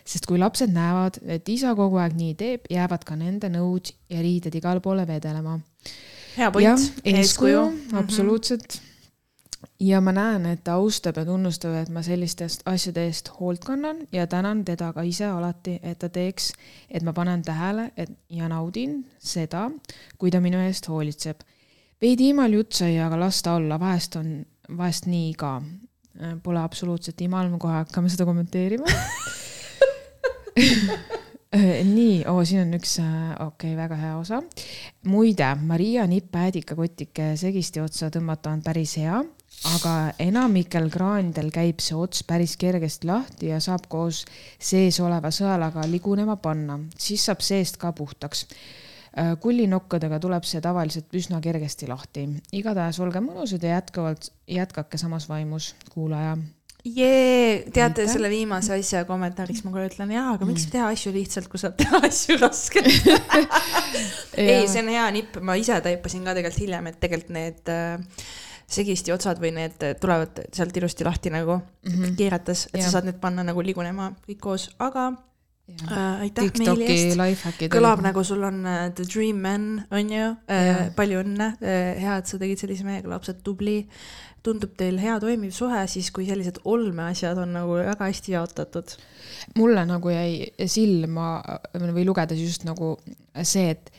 [0.05, 4.21] sest kui lapsed näevad, et isa kogu aeg nii teeb, jäävad ka nende nõud ja
[4.21, 5.59] riided igale poole vedelema.
[6.37, 8.79] Hea point, eeskuju, absoluutselt mm.
[8.79, 8.91] -hmm
[9.81, 14.03] ja ma näen, et ta austab ja tunnustab, et ma sellistest asjade eest hoolt kannan
[14.13, 16.51] ja tänan teda ka ise alati, et ta teeks,
[16.89, 19.69] et ma panen tähele, et ja naudin seda,
[20.17, 21.41] kui ta minu eest hoolitseb.
[22.01, 24.45] Veidi imal jutt sai, aga las ta olla, vahest on,
[24.77, 25.61] vahest nii ka.
[26.43, 28.85] Pole absoluutselt imal, me kohe hakkame seda kommenteerima
[31.95, 34.41] nii oh,, siin on üks, okei okay,, väga hea osa.
[35.11, 39.17] muide, Maria nipp-äädikakotike segisti otsa tõmmata on päris hea,
[39.75, 44.23] aga enamikel kraanidel käib see ots päris kergesti lahti ja saab koos
[44.59, 48.47] sees oleva sõelaga ligunema panna, siis saab seest ka puhtaks
[49.11, 52.21] Äh, kullinokkadega tuleb see tavaliselt üsna kergesti lahti.
[52.55, 56.37] igatahes olge mõnusad ja jätkuvalt jätkake samas vaimus, kuulaja.
[56.85, 61.49] Jee, teate selle viimase asja kommentaariks ma kohe ütlen, jaa, aga miks teha asju lihtsalt,
[61.51, 63.09] kui saab teha asju raskelt?
[64.41, 68.21] Ei, see on hea nipp, ma ise taipasin ka tegelikult hiljem, et tegelikult need äh,
[68.71, 72.15] segisti otsad või need tulevad sealt ilusti lahti nagu mm -hmm.
[72.19, 72.87] keerates, et ja.
[72.87, 75.11] sa saad need panna nagu ligunema kõik koos, aga
[75.91, 80.27] Äh, aitäh meili eest, kõlab nagu sul on uh, the dream man, on ju?
[80.51, 81.47] Uh,, palju õnne.
[81.61, 83.79] Uh,, hea, et sa tegid sellise mehega lapsed, tubli.
[84.43, 88.95] Tundub teil hea toimiv suhe siis, kui sellised olmeasjad on nagu väga hästi jaotatud?
[89.57, 91.33] mulle nagu jäi silma
[91.73, 92.95] või lugedes just nagu
[93.43, 93.91] see, et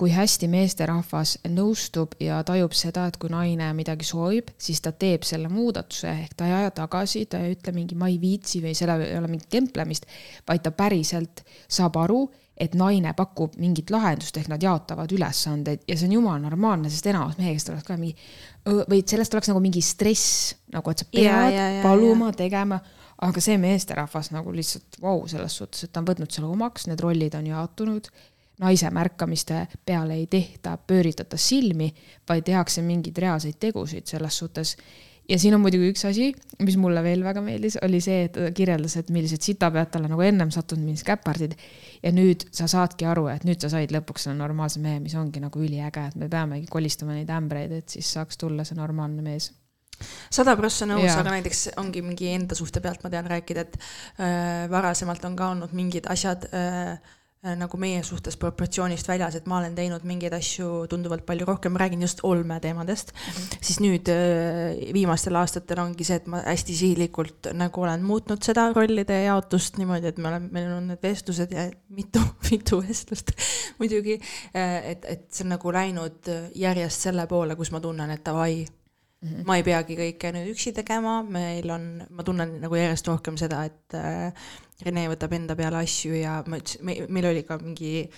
[0.00, 5.26] kui hästi meesterahvas nõustub ja tajub seda, et kui naine midagi soovib, siis ta teeb
[5.28, 8.72] selle muudatuse, ehk ta ei aja tagasi, ta ei ütle mingi ma ei viitsi või
[8.78, 10.08] seal ei ole mingit kemplemist,
[10.48, 12.22] vaid ta päriselt saab aru,
[12.60, 17.08] et naine pakub mingit lahendust, ehk nad jaotavad ülesandeid ja see on jumala normaalne, sest
[17.12, 18.16] enamus mehest oleks ka mingi,
[18.64, 22.80] või sellest oleks nagu mingi stress, nagu et sa pead ja, ja, ja, paluma, tegema
[23.20, 26.86] aga see meesterahvas nagu lihtsalt vau wow, selles suhtes, et ta on võtnud selle omaks,
[26.88, 28.08] need rollid on jaotunud
[28.60, 31.90] naise märkamiste peale ei tehta, pööritata silmi,
[32.28, 34.74] vaid tehakse mingeid reaalseid tegusid selles suhtes.
[35.28, 36.30] Ja siin on muidugi üks asi,
[36.64, 40.24] mis mulle veel väga meeldis, oli see, et ta kirjeldas, et millised sitapead talle nagu
[40.26, 41.56] ennem sattunud, millised käpardid.
[42.02, 45.42] ja nüüd sa saadki aru, et nüüd sa said lõpuks selle normaalse mehe, mis ongi
[45.42, 49.50] nagu üliäge, et me peamegi kolistama neid ämbreid, et siis saaks tulla see normaalne mees
[50.32, 54.64] sada prossa nõus, aga näiteks ongi mingi enda suhte pealt ma tean rääkida, et äh,
[54.72, 56.96] varasemalt on ka olnud mingid asjad äh,
[57.40, 62.02] nagu meie suhtes proportsioonist väljas, et ma olen teinud mingeid asju tunduvalt palju rohkem, räägin
[62.04, 63.58] just olmeteemadest mm, -hmm.
[63.60, 68.66] siis nüüd äh, viimastel aastatel ongi see, et ma hästi sihilikult nagu olen muutnud seda
[68.76, 72.20] rollide jaotust niimoodi, et me oleme, meil on need vestlused ja mitu,
[72.50, 73.32] mitu vestlust
[73.80, 74.20] muidugi,
[74.54, 78.66] et, et see on nagu läinud järjest selle poole, kus ma tunnen, et davai
[79.20, 79.44] Mm -hmm.
[79.46, 83.64] ma ei peagi kõike nüüd üksi tegema, meil on, ma tunnen nagu järjest rohkem seda,
[83.64, 84.32] et äh,
[84.84, 88.08] Rene võtab enda peale asju ja ma ütlesin, me, meil oli ka mingi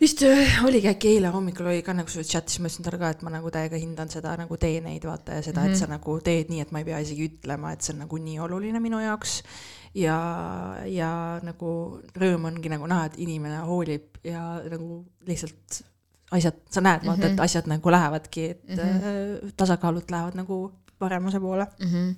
[0.00, 3.10] vist äh, oligi äkki eile hommikul oli ka nagu sul chat'is, ma ütlesin talle ka,
[3.14, 5.76] et ma nagu täiega hindan seda nagu teeneid vaata ja seda mm, -hmm.
[5.76, 8.20] et sa nagu teed nii, et ma ei pea isegi ütlema, et see on nagu
[8.20, 9.42] nii oluline minu jaoks.
[9.94, 10.16] ja,
[10.86, 15.82] ja nagu rõõm ongi nagu näha, et inimene hoolib ja nagu lihtsalt
[16.30, 17.32] asjad, sa näed, vaata mm, -hmm.
[17.32, 17.44] et Mhm.
[17.44, 19.52] asjad nagu lähevadki, et mm -hmm.
[19.56, 21.66] tasakaalud lähevad nagu paremuse poole.
[21.80, 21.86] mm.
[21.86, 22.14] -hmm.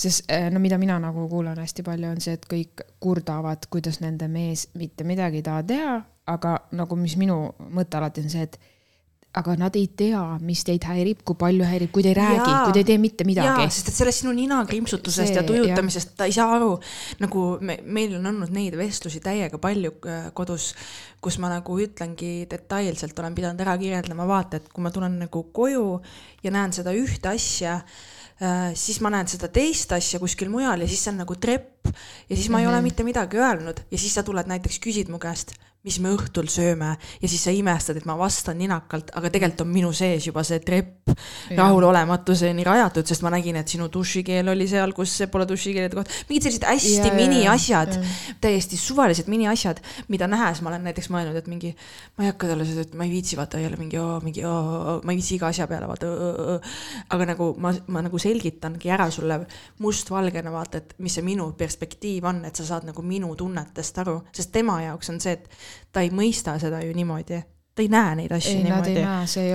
[0.00, 4.00] Sest äh, no mida mina nagu kuulan hästi palju, on see, et kõik kurdavad, kuidas
[4.00, 5.96] nende mees mitte midagi ei taha teha,
[6.30, 7.42] aga nagu, mis minu
[7.74, 8.60] mõte alati on see, et
[9.38, 12.74] aga nad ei tea, mis teid häirib, kui palju häirib, kui te ei räägi, kui
[12.74, 13.68] te ei tee mitte midagi.
[13.70, 16.72] sest et sellest sinu nina krimpsutusest See, ja tujutamisest ta ei saa aru.
[17.22, 20.72] nagu me, meil on olnud neid vestlusi täiega palju äh, kodus,
[21.22, 25.44] kus ma nagu ütlengi detailselt, olen pidanud ära kirjeldama, vaata, et kui ma tulen nagu
[25.54, 26.00] koju
[26.42, 27.78] ja näen seda ühte asja
[28.74, 32.36] siis ma näen seda teist asja kuskil mujal ja siis see on nagu trepp ja
[32.36, 32.68] siis ma mm -hmm.
[32.68, 35.52] ei ole mitte midagi öelnud ja siis sa tuled näiteks küsid mu käest,
[35.86, 36.90] mis me õhtul sööme.
[37.22, 40.60] Ja siis sa imestad, et ma vastan ninakalt, aga tegelikult on minu sees juba see
[40.64, 41.12] trepp
[41.56, 46.46] rahulolematuseni rajatud, sest ma nägin, et sinu dušikeel oli seal, kus pole dušikeelede koht, mingid
[46.46, 48.34] sellised hästi Ja, ja, miniasjad, ja.
[48.42, 49.80] täiesti suvalised miniasjad,
[50.12, 51.72] mida nähes ma olen näiteks mõelnud, et mingi,
[52.18, 55.20] ma ei hakka talle seda, et ma ei viitsi vaata jälle mingi, mingi, ma ei
[55.20, 56.12] viitsi iga asja peale vaata,
[57.16, 59.40] aga nagu ma, ma nagu selgitangi ära sulle
[59.80, 64.18] mustvalgena vaata, et mis see minu perspektiiv on, et sa saad nagu minu tunnetest aru,
[64.36, 65.48] sest tema jaoks on see, et
[65.92, 67.42] ta ei mõista seda ju niimoodi,
[67.74, 68.94] ta ei näe neid asju ei, niimoodi.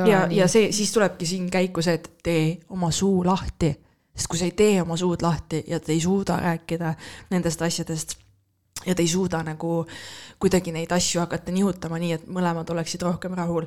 [0.10, 3.74] ja, ja see, siis tulebki siin käiku see, et tee oma suu lahti,
[4.16, 6.94] sest kui sa ei tee oma suud lahti ja te ei suuda rääkida
[7.32, 8.18] nendest asjadest
[8.86, 9.86] ja te ei suuda nagu
[10.40, 13.66] kuidagi neid asju hakata nihutama nii, et mõlemad oleksid rohkem rahul,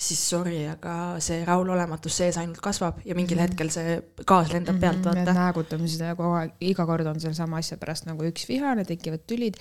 [0.00, 3.48] siis sorry, aga see rahulolematus sees ainult kasvab ja mingil mm -hmm.
[3.50, 5.40] hetkel see gaas lendab pealt, Mhm, Need vaata.
[5.40, 9.54] näägutamised ja kogu aeg, iga kord on sellesama asja pärast nagu üks vihane, tekivad tülid.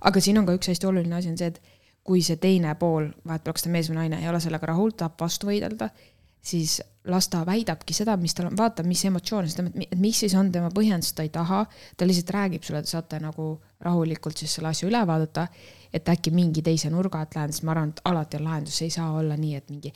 [0.00, 1.60] Aga siin on ka üks hästi oluline asi on see, et
[2.08, 5.18] kui see teine pool, vahet oleks ta mees või naine, ei ole sellega rahul, tahab
[5.20, 5.90] vastu võidelda,
[6.48, 6.78] siis
[7.08, 9.50] las ta väidabki seda, mis tal on, vaata, mis emotsioone,
[9.88, 11.64] et mis siis on tema põhjendus, ta ei taha,
[11.96, 13.50] ta lihtsalt räägib sulle, te saate nagu
[13.84, 15.46] rahulikult siis selle asja üle vaadata,
[15.92, 18.92] et äkki mingi teise nurga alt lähen, sest ma arvan, et alati on lahendus, ei
[18.92, 19.92] saa olla nii, et mingi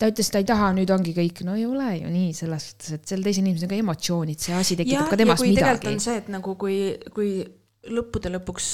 [0.00, 2.94] ta ütles, ta ei taha, nüüd ongi kõik, no ei ole ju nii selles suhtes,
[2.98, 5.92] et sel teisel inimesel on ka emotsioonid, see asi tekitab ka temast midagi.
[5.92, 6.78] on see, et nagu kui,
[7.14, 7.36] kui
[7.92, 8.70] lõppude lõpuks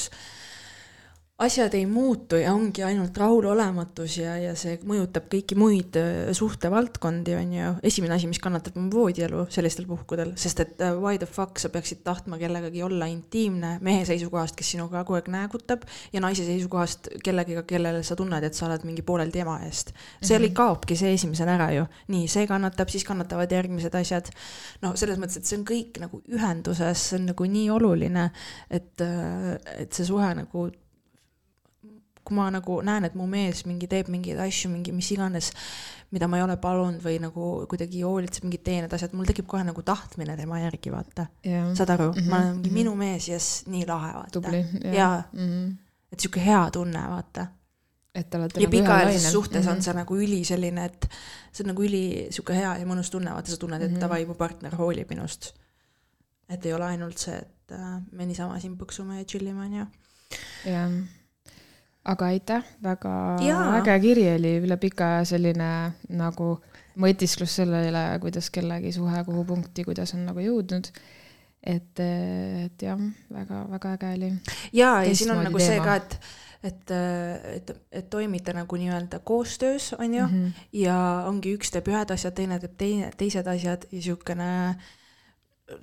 [1.40, 7.34] asjad ei muutu ja ongi ainult rahulolematus ja, ja see mõjutab kõiki muid äh, suhtevaldkondi,
[7.38, 7.70] on ju.
[7.86, 11.70] esimene asi, mis kannatab, on voodielu sellistel puhkudel, sest et äh, why the fuck sa
[11.72, 17.08] peaksid tahtma kellegagi olla intiimne mehe seisukohast, kes sinuga kogu aeg näägutab ja naise seisukohast
[17.24, 19.94] kellegiga, kellele sa tunned, et sa oled mingi poolel tema eest.
[20.20, 20.58] seal mm -hmm.
[20.60, 21.86] kaobki see esimesena ära ju.
[22.08, 24.28] nii, see kannatab, siis kannatavad järgmised asjad.
[24.82, 28.30] no selles mõttes, et see on kõik nagu ühenduses, see on nagu nii oluline,
[28.70, 30.68] et, äh, et see suhe nagu
[32.30, 35.50] kui ma nagu näen, et mu mees mingi teeb mingeid asju, mingi mis iganes,
[36.14, 39.64] mida ma ei ole palunud või nagu kuidagi hoolitseb mingid teened asjad, mul tekib kohe
[39.66, 41.26] nagu tahtmine tema järgi, vaata.
[41.74, 42.78] saad aru mm, -hmm, ma olen mingi mm -hmm.
[42.78, 44.30] minu mees, jess, nii lahe, vaata.
[44.40, 44.64] tubli.
[44.96, 45.76] jaa mm, -hmm.
[46.12, 47.46] et sihuke hea tunne, vaata.
[48.14, 49.82] et te olete ja nagu pikaajalises suhtes on Mhm.
[49.82, 51.08] see nagu üli selline, et
[51.52, 54.00] see on nagu üli sihuke hea ja mõnus tunne, vaata, sa tunned, et Mhm.
[54.00, 55.52] davai, mu partner hoolib minust.
[56.48, 59.86] et ei ole ainult see, et äh, me niisama siin põksume ja chill ime, onju.
[60.66, 60.90] jah,
[62.04, 63.76] aga aitäh, väga Jaa.
[63.80, 65.70] äge kiri oli üle pika aja selline
[66.16, 66.50] nagu
[67.00, 70.90] mõtisklus selle üle, kuidas kellegi suhe kuhu punkti, kuidas on nagu jõudnud.
[71.60, 74.30] et, et jah, väga-väga äge oli.
[74.72, 75.84] ja, ja siin on nagu see teema.
[75.84, 76.16] ka, et,
[76.70, 76.94] et,
[77.56, 80.32] et, et toimite nagu nii-öelda koostöös, on ju mm.
[80.32, 80.66] -hmm.
[80.72, 80.96] ja
[81.28, 84.50] ongi üks teeb ühed asjad, teine teeb teine, teised asjad ja siukene,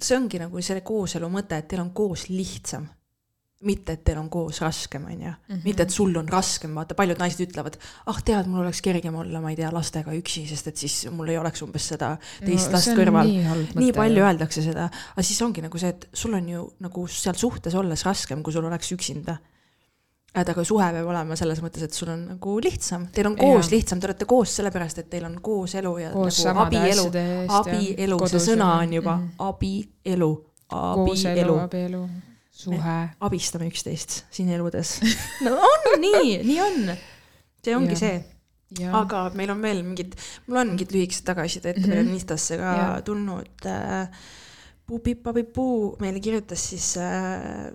[0.02, 2.90] see ongi nagu selle kooselu mõte, et teil on koos lihtsam.
[3.66, 5.32] Mitte, et teil on koos raskem, on ju.
[5.64, 7.78] mitte, et sul on raskem, vaata, paljud naised ütlevad,
[8.12, 11.32] ah tead, mul oleks kergem olla, ma ei tea, lastega üksi, sest et siis mul
[11.34, 13.32] ei oleks umbes seda teist No last kõrval.
[13.32, 14.28] nii nii palju ju.
[14.28, 18.06] öeldakse seda, aga siis ongi nagu see, et sul on ju nagu seal suhtes olles
[18.06, 19.40] raskem, kui sul oleks üksinda.
[20.38, 23.72] et aga suhe peab olema selles mõttes, et sul on nagu lihtsam, teil on koos
[23.72, 23.74] Jaa.
[23.74, 28.20] lihtsam, te olete koos sellepärast, et teil on kooselu ja Koos nagu abielu, ja abielu,
[28.30, 29.30] see sõna ja- on juba mhm.
[29.40, 30.32] abielu,
[30.70, 32.08] kooselu, abielu abielu,
[32.58, 32.96] suhe.
[33.20, 34.98] abistame üksteist siin eludes.
[35.46, 36.98] no on nii, nii on.
[37.64, 38.02] see ongi Jah.
[38.02, 42.18] see, aga meil on veel mingid, mul on mingid lühikesed tagasisidet mm -hmm., meil on
[42.18, 42.98] Instasse ka Jah.
[43.04, 44.10] tulnud äh,
[44.88, 47.72] Puu-Pippa-Pipuu meile kirjutas siis äh,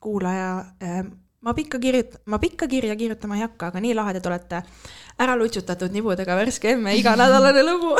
[0.00, 1.04] kuulaja äh,
[1.40, 4.62] ma pikka kirjut-, ma pikka kirja kirjutama ei hakka, aga nii lahedad olete.
[5.18, 7.92] ära lutsutatud nibudega värske emme iganädalane lugu.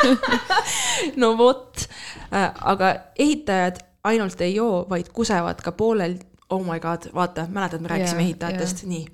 [1.20, 1.88] no vot,
[2.32, 6.18] aga ehitajad ainult ei joo, vaid kusevad ka poolel,
[6.50, 9.06] oh my god, vaata, mäletad, me rääkisime Jaa, ehitajatest, nii.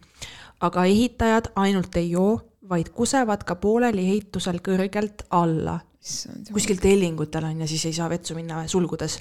[0.61, 5.81] aga ehitajad ainult ei joo, vaid kusevad ka pooleli ehitusel kõrgelt alla
[6.53, 9.19] kuskil tellingutel on ja siis ei saa vetsu minna sulgudes.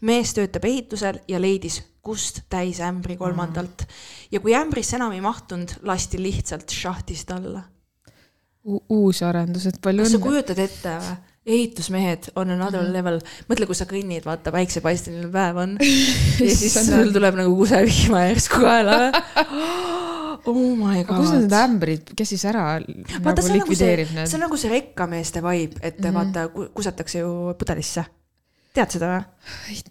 [0.00, 3.82] mees töötab ehitusel ja leidis kust täis ämbri kolmandalt
[4.30, 7.64] ja kui ämbrisse enam ei mahtunud, lasti lihtsalt šahtist alla.
[8.88, 10.28] uus arendus, et palju kas sa õnne.
[10.28, 11.18] kujutad ette või?
[11.46, 12.92] Ehitusmehed on another Mhm.
[12.92, 15.78] level, mõtle, kui sa kõnnid, vaata päiksepaisteline päev on
[16.46, 18.98] ja siis sul tuleb nagu kusevihma järsku kaela
[20.50, 21.58] oh my aga kus on need god.
[21.64, 24.36] ämbrid, kes siis ära vaata, nagu see on nagu see likvideerib, see need?
[24.36, 26.04] on nagu see rekkameeste vibe, et mm.
[26.04, 26.14] -hmm.
[26.14, 28.04] vaata, kusatakse ju pudelisse.
[28.76, 29.22] Tead seda või?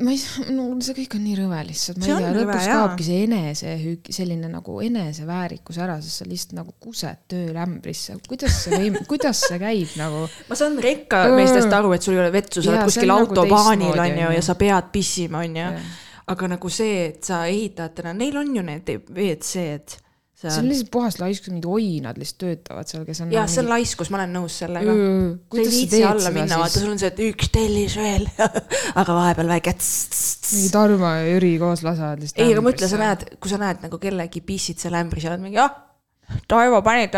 [0.05, 0.19] ma ei,
[0.55, 4.11] no see kõik on nii rõve lihtsalt, ma See ei tea, lõpuks kaobki see enesehüük,
[4.15, 9.43] selline nagu eneseväärikus ära, sest sa lihtsalt nagu kused tööl ämbrisse, kuidas see või, kuidas
[9.49, 10.25] see käib nagu?
[10.47, 13.89] ma saan rekkameestest aru, et sul ei ole vetsu, sa oled kuskil on nagu autobaanil
[13.89, 15.71] teistmoodi, on ju on ja sa pead pissima, on ju.
[16.35, 20.05] aga nagu see, et sa ehitajatena, neil on ju need WC-d
[20.39, 23.33] see on lihtsalt puhas laiskus, mingid oinad lihtsalt töötavad seal, kes on.
[23.35, 24.95] jah, see on laiskus, ma olen nõus sellega.
[24.95, 28.29] sa ei viitsi alla minna, vaata, sul on see, et üks tellis veel,
[29.01, 29.75] aga vahepeal väike.
[29.75, 32.41] mingi Tarmo ja Jüri koos lasevad lihtsalt.
[32.45, 33.01] ei, aga mõtle, sa.
[33.03, 35.75] näed, kui sa näed nagu kellegi pissid seal ämbris ja oled mingi, ah,
[36.49, 37.15] Toivo panid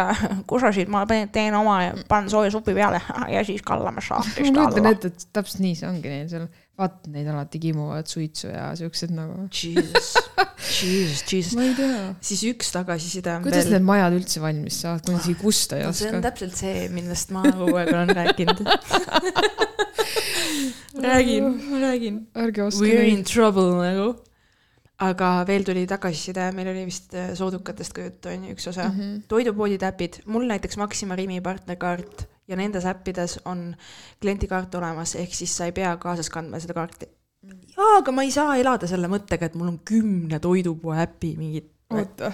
[0.48, 3.02] kusasid, ma panin- teen oma ja panen sooja supi peale
[3.36, 4.94] ja siis kallame ma šahtist kujutan alla.
[4.96, 6.48] ette, et täpselt nii see ongi neil seal,
[6.80, 9.46] vaata neid alati kimuvad suitsu ja siuksed nagu.
[9.52, 10.14] Jesus,
[10.82, 11.56] Jesus, Jesus.
[11.60, 12.00] ma ei tea.
[12.32, 15.80] siis üks tagasiside on kuidas veel need majad üldse valmis saavad, kui nad isegi kusta
[15.80, 16.26] ei no see on oska?
[16.30, 18.64] täpselt see, millest ma kogu aeg olen rääkinud.
[21.12, 22.28] räägin, ma räägin.
[22.36, 24.14] ärge oska We are in trouble nagu.
[25.02, 28.88] Aga veel tuli tagasiside, meil oli vist äh, soodukatest ka juttu, on ju, üks osa
[28.90, 29.00] mm.
[29.00, 29.24] -hmm.
[29.32, 33.76] toidupoodide äpid, mul näiteks Maxima Rimi partnerkaart ja nendes äppides on
[34.22, 37.10] kliendikaart olemas, ehk siis sa ei pea kaasas kandma seda kaarti.
[37.78, 41.70] jaa, aga ma ei saa elada selle mõttega, et mul on kümne toidupoe äpi mingid.
[41.90, 42.32] oota,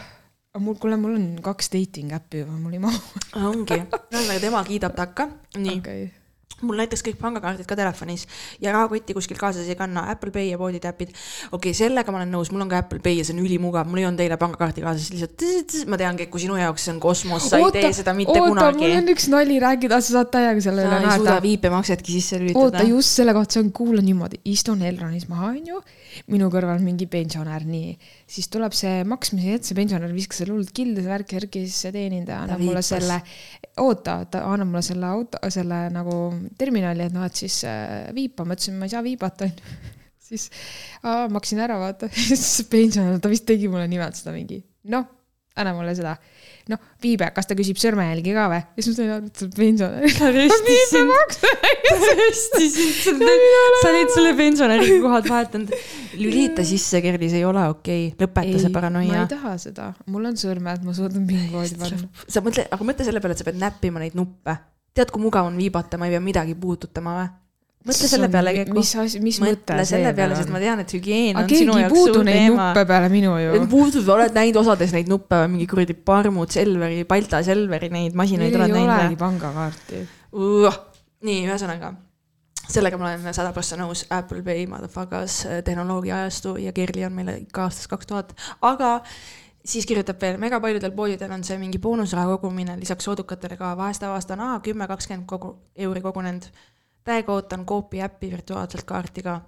[0.53, 3.25] aga mul, kuule, mul on kaks dating äppi juba, mul ei mahu.
[3.35, 6.07] ongi, ühesõnaga tema kiidab takka, nii okei.
[6.65, 8.25] Mul näiteks kõik pangakaardid ka telefonis
[8.63, 11.11] ja rahakotti kuskil kaasas ei kanna, Apple Pay ja poodide äpid.
[11.51, 13.85] okei okay,, sellega ma olen nõus, mul on ka Apple Pay ja see on ülimugav,
[13.89, 17.01] mul ei olnud eile pangakaarti kaasas, lihtsalt ma teangi, et kui sinu jaoks see on
[17.03, 18.83] kosmos, sa ei tee seda mitte oota, kunagi.
[18.83, 18.97] mul.
[19.01, 19.59] on üks nali.
[19.61, 21.43] Rääkida, sa saad täiega selle sa üle ei suuda naerda.
[21.45, 22.83] viipemaksetki sisse oota, lülitada.
[22.89, 25.81] just selle kohta, see on, kuula niimoodi, istun Elronis maha, onju,
[26.33, 27.95] minu kõrval mingi pensionär, nii,
[28.29, 31.65] siis tuleb see maksmise hetk, see pensionär viskas selle hullult kilda, see värk, värk ja
[31.65, 33.19] siis see teenindaja annab mulle selle,
[33.83, 36.17] oota, ta annab mulle selle auto, selle nagu
[36.59, 39.77] terminali, et noh, et siis äh, viipa, ma ütlesin, ma ei saa viibata, onju.
[40.27, 40.49] siis
[41.03, 44.61] aa, maksin ära, vaata, siis pensionär, ta vist tegi mulle nimelt seda mingi,
[44.93, 45.07] noh,
[45.57, 46.17] anna mulle seda
[46.71, 48.59] noh, viibe, kas ta küsib sõrmejälgi ka või?
[48.59, 50.05] ja siis ma sain aru, et see on pensionär.
[50.19, 51.35] ta röstis sind,
[51.87, 53.25] ta röstis sind,
[53.81, 55.75] sa olid selle pensionäri kohad vahetanud.
[56.17, 59.29] lülita sisse, Kerli, see ei ole okei okay., lõpeta see ma paranoia ei.
[59.31, 62.09] taha seda, mul on sõrmed, ma suudan pinguvoodi panna.
[62.25, 64.57] sa mõtle, aga mõtle selle peale, et sa pead näppima neid nuppe.
[64.97, 67.27] tead, kui mugav on viibata, ma ei pea midagi puudutama või?
[67.87, 68.75] mõtle selle peale, Keku.
[68.75, 70.61] mis asi, mis mõte selle peale, peal sest ma?
[70.63, 72.49] tean, et hügieen on sinu ei jaoks suur teema.
[72.49, 73.61] nuppe peale minu ju.
[73.71, 78.67] puudub, oled näinud osades neid nuppe, mingi kuradi Parmud, Selveri, Balta Selveri neid masinaid oled
[78.67, 79.21] ei näinud olegi või?
[79.23, 80.03] pangakaarti.
[81.27, 81.93] nii, ühesõnaga,
[82.67, 87.39] sellega ma olen sada prossa nõus, Apple Pay, motherfuckers, tehnoloogia ajastu ja Kerli on meile
[87.45, 88.35] ikka aastast kaks tuhat,
[88.67, 88.97] aga
[89.67, 94.03] siis kirjutab veel, mega paljudel poodidel on see mingi boonusraha kogumine lisaks soodukatele ka, vahest
[94.07, 96.49] avastan, aa, kümme, kakskümmend kogu, euri kogunenud.
[97.07, 99.41] täiega ootan Coopi äppi virtuaalselt kaarti ka.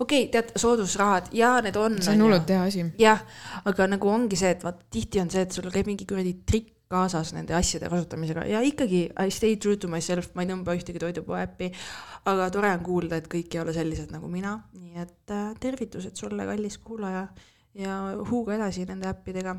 [0.00, 2.02] okei okay,, tead, soodusrahad ja need on.
[2.02, 2.84] see on hullult hea asi.
[2.98, 3.24] jah,
[3.64, 6.76] aga nagu ongi see, et vaat tihti on see, et sul käib mingi kuradi trikk
[6.90, 10.98] kaasas nende asjade kasutamisega ja ikkagi I stay true to myself, ma ei tõmba ühtegi
[10.98, 11.70] toidupoe äppi.
[12.30, 16.18] aga tore on kuulda, et kõik ei ole sellised nagu mina, nii et äh, tervitused
[16.18, 17.28] sulle, kallis kuulaja.
[17.74, 17.98] Ja
[18.30, 19.56] huuga edasi nende äppidega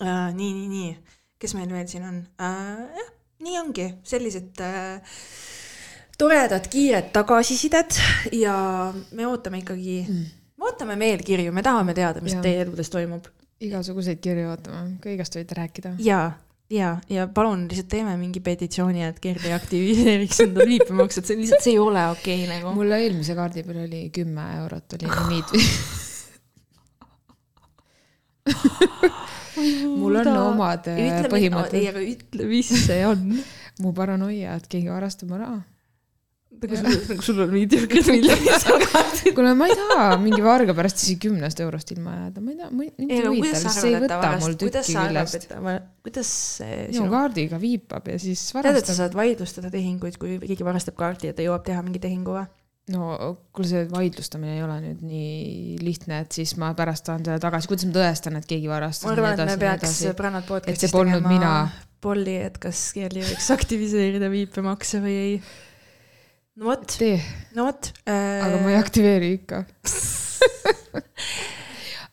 [0.00, 0.30] äh,.
[0.34, 2.96] nii, nii, nii, kes meil veel siin on äh,?
[3.00, 3.12] jah,
[3.44, 5.20] nii ongi, sellised äh,
[6.18, 8.00] toredad kiired tagasisidet
[8.32, 8.56] ja
[9.12, 10.26] me ootame ikkagi mm.,
[10.58, 12.42] me ootame meelkirju, me tahame teada, mis Jaa.
[12.42, 12.48] ja.
[12.48, 13.30] teie eludes toimub
[13.62, 15.94] igasuguseid kirju ootame, kõigest võite rääkida.
[16.02, 16.20] ja,
[16.72, 21.66] ja, ja palun lihtsalt teeme mingi petitsiooni, et Kerli aktiviseeriks enda liipemaksu, et see lihtsalt,
[21.66, 22.74] see ei ole okei okay, nagu.
[22.76, 25.54] mul eelmise kaardi peal oli kümme eurot oli limiit.
[30.00, 33.30] mul on omad äh, ei, põhimõtted, aga ütle, mis see on.
[33.82, 35.62] mu paranoia, et keegi varastab mu raha.
[36.54, 39.32] nagu sul, nagu sul on mediocre'd miljonid.
[39.34, 42.70] kuule, ma ei taha mingi varga pärast isegi kümnest eurost ilma jääda, ma ei taha,
[42.78, 45.48] mind ei, ei huvita, see ei võta mul varastab, tükki küljest
[46.06, 49.00] kuidas see sinu, kaardiga viipab ja siis tead, et sa varastab.
[49.00, 52.46] saad vaidlustada tehinguid, kui keegi varastab kaardi ja ta jõuab teha mingi tehingu või?
[52.92, 53.16] No
[53.54, 57.70] kuule, see vaidlustamine ei ole nüüd nii lihtne, et siis ma pärast saan selle tagasi,
[57.70, 59.06] kuidas ma tõestan, et keegi varastas.
[59.08, 60.92] ma arvan, et me peaks Brannat podcast'is
[61.24, 61.54] mina.
[62.04, 65.40] polli, et kas Kerli võiks aktiviseerida viipemakse või ei.
[66.60, 66.98] no vot,
[67.56, 68.44] no vot äh,.
[68.44, 69.64] aga ma ei aktiveeri ikka.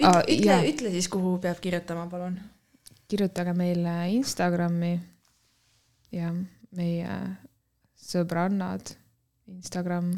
[0.02, 2.40] ütle Aa,, ütle ütle siis, kuhu peab kirjutama, palun.
[3.12, 4.96] kirjutage meile Instagrami
[6.16, 6.32] ja
[6.76, 7.16] meie
[8.00, 8.96] sõbrannad,
[9.52, 10.14] Instagram,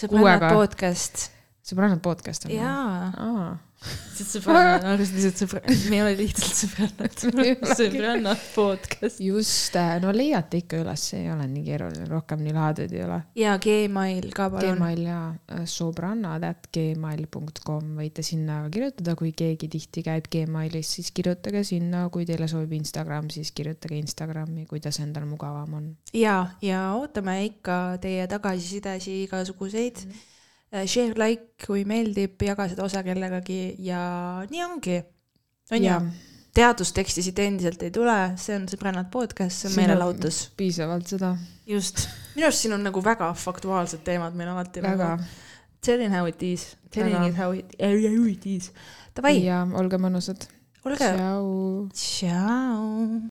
[0.00, 1.28] sõbrannad podcast.
[1.70, 2.54] Sõbrannad podcast on.
[2.54, 3.50] jaa, aa,
[3.80, 7.22] lihtsalt sõbrannad, arvasid lihtsalt sõbra-, me ei ole lihtsalt sõbrannad
[7.80, 9.20] sõbrannad podcast.
[9.24, 13.20] just, no leiate ikka üles, ei ole nii keeruline, rohkem nii lahedad ei ole.
[13.40, 14.80] ja Gmail ka palun.
[14.80, 21.10] Gmail ja äh, sõbrannad at gmail.com võite sinna kirjutada, kui keegi tihti käib Gmailis, siis
[21.16, 25.92] kirjutage sinna, kui teile sobib Instagram, siis kirjutage Instagrami, kuidas endal mugavam on.
[26.16, 30.10] ja, ja ootame ikka teie tagasisidesi igasuguseid mm.
[30.10, 30.26] -hmm.
[30.70, 34.00] Share, like, kui meeldib, jaga seda osa kellegagi ja
[34.50, 35.00] nii ongi.
[35.74, 35.96] on ju,
[36.54, 40.40] teadusteksti siit endiselt ei tule, see on sõbrannad podcast, see on meelelahutus.
[40.58, 41.32] piisavalt seda,
[41.66, 42.06] just,
[42.36, 44.82] minu arust siin on nagu väga faktuaalsed teemad meil alati.
[44.84, 45.16] väga.
[45.80, 48.70] Telling how it is, telling it how it, how it is.
[49.16, 50.46] Davai, ja olge mõnusad.
[50.84, 51.88] olge, tšau.
[51.94, 53.22] tšau.